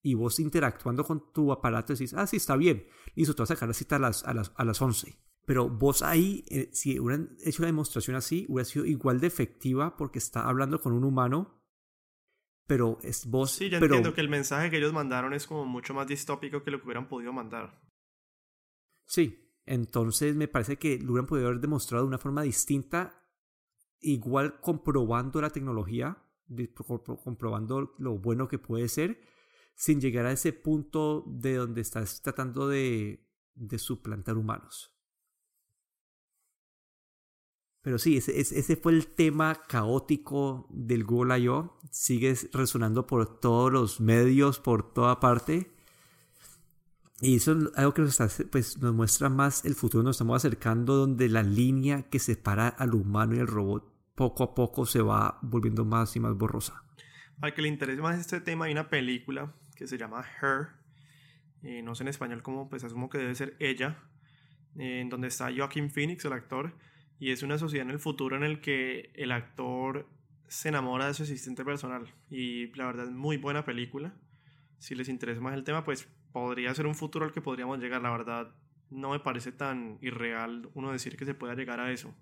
y 0.00 0.14
vos 0.14 0.38
interactuando 0.38 1.02
con 1.02 1.32
tu 1.32 1.50
aparato 1.50 1.94
decís, 1.94 2.14
ah, 2.14 2.28
sí, 2.28 2.36
está 2.36 2.54
bien. 2.54 2.86
Listo, 3.16 3.34
te 3.34 3.42
vas 3.42 3.50
a 3.50 3.54
sacar 3.56 3.66
la 3.66 3.74
cita 3.74 3.96
a 3.96 3.98
las, 3.98 4.22
a 4.22 4.32
las, 4.32 4.52
a 4.54 4.64
las 4.64 4.80
11. 4.80 5.18
Pero 5.44 5.68
vos 5.68 6.02
ahí, 6.02 6.44
eh, 6.48 6.70
si 6.72 7.00
hubieran 7.00 7.36
hecho 7.44 7.62
una 7.62 7.66
demostración 7.66 8.14
así, 8.14 8.46
hubiera 8.48 8.66
sido 8.66 8.84
igual 8.84 9.18
de 9.18 9.26
efectiva 9.26 9.96
porque 9.96 10.20
está 10.20 10.48
hablando 10.48 10.80
con 10.80 10.92
un 10.92 11.02
humano, 11.02 11.60
pero 12.68 12.98
es 13.02 13.26
vos. 13.26 13.50
Sí, 13.50 13.68
yo 13.68 13.78
entiendo 13.78 14.14
que 14.14 14.20
el 14.20 14.28
mensaje 14.28 14.70
que 14.70 14.76
ellos 14.76 14.92
mandaron 14.92 15.34
es 15.34 15.48
como 15.48 15.64
mucho 15.64 15.92
más 15.92 16.06
distópico 16.06 16.62
que 16.62 16.70
lo 16.70 16.78
que 16.78 16.84
hubieran 16.84 17.08
podido 17.08 17.32
mandar. 17.32 17.82
Sí, 19.06 19.56
entonces 19.64 20.36
me 20.36 20.46
parece 20.46 20.78
que 20.78 21.00
lo 21.00 21.14
hubieran 21.14 21.26
podido 21.26 21.48
haber 21.48 21.60
demostrado 21.60 22.04
de 22.04 22.08
una 22.10 22.18
forma 22.18 22.42
distinta, 22.42 23.25
igual 24.00 24.60
comprobando 24.60 25.40
la 25.40 25.50
tecnología, 25.50 26.22
comprobando 27.24 27.94
lo 27.98 28.18
bueno 28.18 28.48
que 28.48 28.58
puede 28.58 28.88
ser, 28.88 29.20
sin 29.74 30.00
llegar 30.00 30.26
a 30.26 30.32
ese 30.32 30.52
punto 30.52 31.24
de 31.26 31.54
donde 31.54 31.80
estás 31.82 32.22
tratando 32.22 32.68
de, 32.68 33.26
de 33.54 33.78
suplantar 33.78 34.36
humanos. 34.36 34.92
Pero 37.82 37.98
sí, 38.00 38.16
ese, 38.16 38.40
ese 38.40 38.74
fue 38.74 38.92
el 38.92 39.06
tema 39.06 39.62
caótico 39.68 40.66
del 40.70 41.04
Google 41.04 41.38
I.O. 41.38 41.78
Sigue 41.92 42.34
resonando 42.52 43.06
por 43.06 43.38
todos 43.38 43.72
los 43.72 44.00
medios, 44.00 44.58
por 44.58 44.92
toda 44.92 45.20
parte. 45.20 45.75
Y 47.20 47.36
eso 47.36 47.52
es 47.52 47.76
algo 47.76 47.94
que 47.94 48.02
nos, 48.02 48.20
está, 48.20 48.44
pues, 48.50 48.78
nos 48.78 48.94
muestra 48.94 49.28
más 49.28 49.64
el 49.64 49.74
futuro. 49.74 50.02
Nos 50.02 50.16
estamos 50.16 50.36
acercando 50.36 50.96
donde 50.96 51.28
la 51.28 51.42
línea 51.42 52.02
que 52.02 52.18
separa 52.18 52.68
al 52.68 52.94
humano 52.94 53.34
y 53.34 53.38
al 53.38 53.46
robot 53.46 53.92
poco 54.14 54.44
a 54.44 54.54
poco 54.54 54.86
se 54.86 55.00
va 55.00 55.38
volviendo 55.42 55.84
más 55.84 56.14
y 56.16 56.20
más 56.20 56.36
borrosa. 56.36 56.82
Al 57.40 57.54
que 57.54 57.62
le 57.62 57.68
interese 57.68 58.00
más 58.02 58.18
este 58.18 58.40
tema, 58.40 58.66
hay 58.66 58.72
una 58.72 58.88
película 58.88 59.54
que 59.74 59.86
se 59.86 59.98
llama 59.98 60.24
Her. 60.40 60.68
Eh, 61.62 61.82
no 61.82 61.94
sé 61.94 62.04
en 62.04 62.08
español 62.08 62.42
cómo, 62.42 62.68
pues 62.68 62.84
asumo 62.84 63.08
que 63.08 63.18
debe 63.18 63.34
ser 63.34 63.56
ella. 63.60 63.98
Eh, 64.78 65.00
en 65.00 65.08
donde 65.08 65.28
está 65.28 65.50
Joaquin 65.54 65.90
Phoenix, 65.90 66.24
el 66.24 66.32
actor 66.32 66.74
y 67.18 67.30
es 67.30 67.42
una 67.42 67.58
sociedad 67.58 67.86
en 67.86 67.92
el 67.92 67.98
futuro 67.98 68.36
en 68.36 68.42
el 68.42 68.60
que 68.60 69.10
el 69.14 69.32
actor 69.32 70.06
se 70.48 70.68
enamora 70.68 71.06
de 71.06 71.14
su 71.14 71.22
asistente 71.22 71.64
personal. 71.64 72.12
Y 72.30 72.74
la 72.74 72.86
verdad 72.86 73.06
es 73.06 73.12
muy 73.12 73.36
buena 73.36 73.64
película. 73.64 74.14
Si 74.78 74.94
les 74.94 75.08
interesa 75.08 75.40
más 75.40 75.54
el 75.54 75.64
tema, 75.64 75.84
pues 75.84 76.08
podría 76.36 76.74
ser 76.74 76.86
un 76.86 76.94
futuro 76.94 77.24
al 77.24 77.32
que 77.32 77.40
podríamos 77.40 77.78
llegar. 77.78 78.02
La 78.02 78.10
verdad, 78.10 78.54
no 78.90 79.12
me 79.12 79.20
parece 79.20 79.52
tan 79.52 79.96
irreal 80.02 80.68
uno 80.74 80.92
decir 80.92 81.16
que 81.16 81.24
se 81.24 81.32
pueda 81.32 81.54
llegar 81.54 81.80
a 81.80 81.90
eso. 81.90 82.14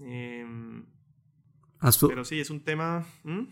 Em, 0.00 0.86
pero 2.08 2.24
sí, 2.24 2.40
es 2.40 2.48
un 2.48 2.64
tema. 2.64 3.04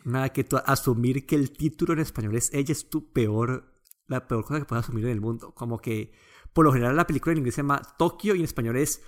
Nada, 0.03 0.31
que 0.31 0.47
asumir 0.65 1.27
que 1.27 1.35
el 1.35 1.53
título 1.53 1.93
en 1.93 1.99
español 1.99 2.37
es 2.37 2.51
Ella 2.55 2.73
es 2.73 2.89
tu 2.89 3.13
peor. 3.13 3.71
La 4.07 4.27
peor 4.27 4.47
cosa 4.47 4.61
que 4.61 4.65
puedes 4.65 4.83
asumir 4.83 5.05
en 5.05 5.11
el 5.11 5.21
mundo. 5.21 5.53
Como 5.53 5.79
que, 5.79 6.11
por 6.55 6.65
lo 6.65 6.73
general, 6.73 6.97
la 6.97 7.07
película 7.07 7.33
en 7.33 7.41
inglés 7.41 7.57
se 7.57 7.61
llama 7.61 7.83
Tokio 7.99 8.35
y 8.35 8.39
en 8.39 8.45
español 8.45 8.79
es 8.79 9.05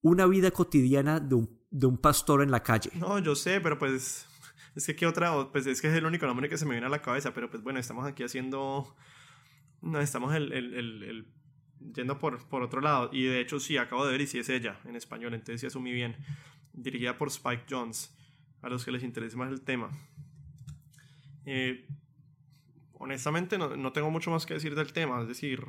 una 0.00 0.26
vida 0.26 0.50
cotidiana 0.50 1.20
de 1.20 1.36
un, 1.36 1.98
pastor 1.98 2.42
en 2.42 2.50
la 2.50 2.64
calle. 2.64 2.90
No, 2.94 3.20
yo 3.20 3.36
sé, 3.36 3.60
pero 3.60 3.78
pues 3.78 4.26
es 4.74 4.84
que 4.84 4.96
qué 4.96 5.06
otra, 5.06 5.52
pues 5.52 5.64
es 5.68 5.80
que 5.80 5.86
es 5.86 5.94
el 5.94 6.06
único 6.06 6.26
nombre 6.26 6.48
que 6.48 6.58
se 6.58 6.64
me 6.64 6.72
viene 6.72 6.88
a 6.88 6.90
la 6.90 7.02
cabeza, 7.02 7.32
pero 7.32 7.48
pues 7.48 7.62
bueno, 7.62 7.78
estamos 7.78 8.04
aquí 8.04 8.24
haciendo, 8.24 8.96
no, 9.82 10.00
estamos 10.00 10.34
el, 10.34 10.52
el, 10.52 11.26
yendo 11.94 12.18
por, 12.18 12.46
por 12.48 12.62
otro 12.62 12.80
lado, 12.80 13.10
y 13.12 13.24
de 13.24 13.40
hecho 13.40 13.60
sí, 13.60 13.76
acabo 13.76 14.06
de 14.06 14.12
ver 14.12 14.20
y 14.20 14.26
sí 14.26 14.38
es 14.38 14.48
ella 14.48 14.80
en 14.84 14.96
español, 14.96 15.34
entonces 15.34 15.60
sí 15.60 15.66
asumí 15.66 15.92
bien, 15.92 16.16
dirigida 16.72 17.18
por 17.18 17.28
Spike 17.28 17.64
Jones, 17.68 18.16
a 18.62 18.68
los 18.68 18.84
que 18.84 18.92
les 18.92 19.02
interese 19.02 19.36
más 19.36 19.50
el 19.50 19.60
tema. 19.62 19.90
Eh, 21.44 21.86
honestamente 22.92 23.58
no, 23.58 23.76
no 23.76 23.92
tengo 23.92 24.10
mucho 24.10 24.30
más 24.30 24.46
que 24.46 24.54
decir 24.54 24.74
del 24.74 24.92
tema, 24.92 25.20
es 25.22 25.28
decir, 25.28 25.66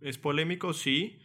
es 0.00 0.18
polémico, 0.18 0.72
sí, 0.72 1.18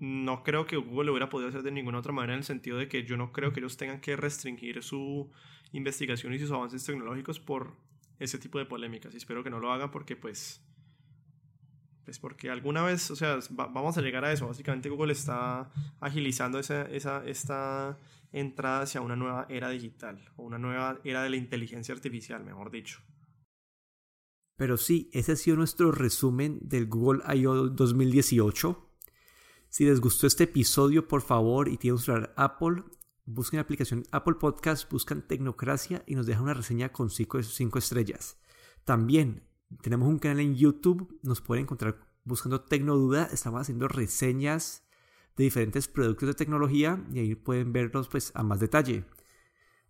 no 0.00 0.42
creo 0.42 0.66
que 0.66 0.76
Google 0.76 1.06
lo 1.06 1.12
hubiera 1.12 1.28
podido 1.28 1.50
hacer 1.50 1.62
de 1.62 1.70
ninguna 1.70 1.98
otra 1.98 2.12
manera 2.12 2.32
en 2.32 2.38
el 2.38 2.44
sentido 2.44 2.78
de 2.78 2.88
que 2.88 3.04
yo 3.04 3.16
no 3.18 3.32
creo 3.32 3.52
que 3.52 3.60
ellos 3.60 3.76
tengan 3.76 4.00
que 4.00 4.16
restringir 4.16 4.82
su 4.82 5.30
investigación 5.72 6.32
y 6.32 6.38
sus 6.38 6.50
avances 6.50 6.84
tecnológicos 6.84 7.38
por 7.38 7.76
ese 8.18 8.38
tipo 8.38 8.58
de 8.58 8.64
polémicas. 8.64 9.12
Y 9.12 9.18
espero 9.18 9.44
que 9.44 9.50
no 9.50 9.60
lo 9.60 9.70
hagan 9.72 9.90
porque 9.90 10.16
pues 10.16 10.64
Pues 12.04 12.18
porque 12.18 12.50
alguna 12.50 12.82
vez, 12.82 13.10
o 13.10 13.16
sea, 13.16 13.38
vamos 13.50 13.96
a 13.96 14.00
llegar 14.00 14.24
a 14.24 14.32
eso. 14.32 14.46
Básicamente 14.46 14.88
Google 14.88 15.12
está 15.12 15.70
agilizando 16.00 16.58
esa, 16.58 16.82
esa, 16.82 17.24
esta 17.24 17.98
entrada 18.32 18.82
hacia 18.82 19.00
una 19.00 19.16
nueva 19.16 19.46
era 19.48 19.70
digital 19.70 20.18
o 20.36 20.44
una 20.44 20.58
nueva 20.58 21.00
era 21.04 21.22
de 21.22 21.30
la 21.30 21.36
inteligencia 21.36 21.94
artificial, 21.94 22.44
mejor 22.44 22.70
dicho. 22.70 23.00
Pero 24.56 24.76
sí, 24.76 25.08
ese 25.12 25.32
ha 25.32 25.36
sido 25.36 25.56
nuestro 25.56 25.90
resumen 25.90 26.58
del 26.60 26.86
Google 26.86 27.22
I.O. 27.34 27.68
2018. 27.70 28.90
Si 29.68 29.84
les 29.84 30.00
gustó 30.00 30.26
este 30.26 30.44
episodio, 30.44 31.08
por 31.08 31.22
favor, 31.22 31.68
y 31.68 31.78
tienen 31.78 31.94
un 31.94 32.02
celular 32.02 32.34
Apple, 32.36 32.82
busquen 33.24 33.58
la 33.58 33.62
aplicación 33.62 34.02
Apple 34.10 34.34
Podcast, 34.34 34.90
buscan 34.90 35.26
Tecnocracia 35.26 36.02
y 36.06 36.14
nos 36.14 36.26
dejan 36.26 36.42
una 36.42 36.54
reseña 36.54 36.92
con 36.92 37.08
5 37.08 37.38
estrellas. 37.78 38.36
También 38.84 39.49
tenemos 39.82 40.08
un 40.08 40.18
canal 40.18 40.40
en 40.40 40.56
YouTube, 40.56 41.18
nos 41.22 41.40
pueden 41.40 41.64
encontrar 41.64 41.98
buscando 42.24 42.60
Tecnoduda, 42.60 43.28
estamos 43.32 43.62
haciendo 43.62 43.88
reseñas 43.88 44.84
de 45.36 45.44
diferentes 45.44 45.88
productos 45.88 46.28
de 46.28 46.34
tecnología 46.34 47.04
y 47.12 47.20
ahí 47.20 47.34
pueden 47.34 47.72
verlos 47.72 48.08
pues 48.08 48.32
a 48.34 48.42
más 48.42 48.60
detalle. 48.60 49.04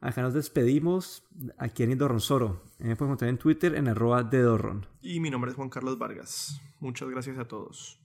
Acá 0.01 0.23
nos 0.23 0.33
despedimos 0.33 1.25
aquí 1.59 1.83
en 1.83 1.93
Indorronsoro. 1.93 2.63
Me 2.79 2.97
pueden 2.97 3.11
encontrar 3.11 3.29
en 3.29 3.39
Twitter 3.39 3.75
en 3.75 3.89
arroba 3.89 4.23
de 4.23 4.41
Dorron. 4.41 4.87
Y 5.03 5.21
mi 5.21 5.29
nombre 5.29 5.51
es 5.51 5.57
Juan 5.57 5.69
Carlos 5.69 5.99
Vargas. 5.99 6.59
Muchas 6.81 7.11
gracias 7.11 7.37
a 7.37 7.45
todos. 7.45 7.99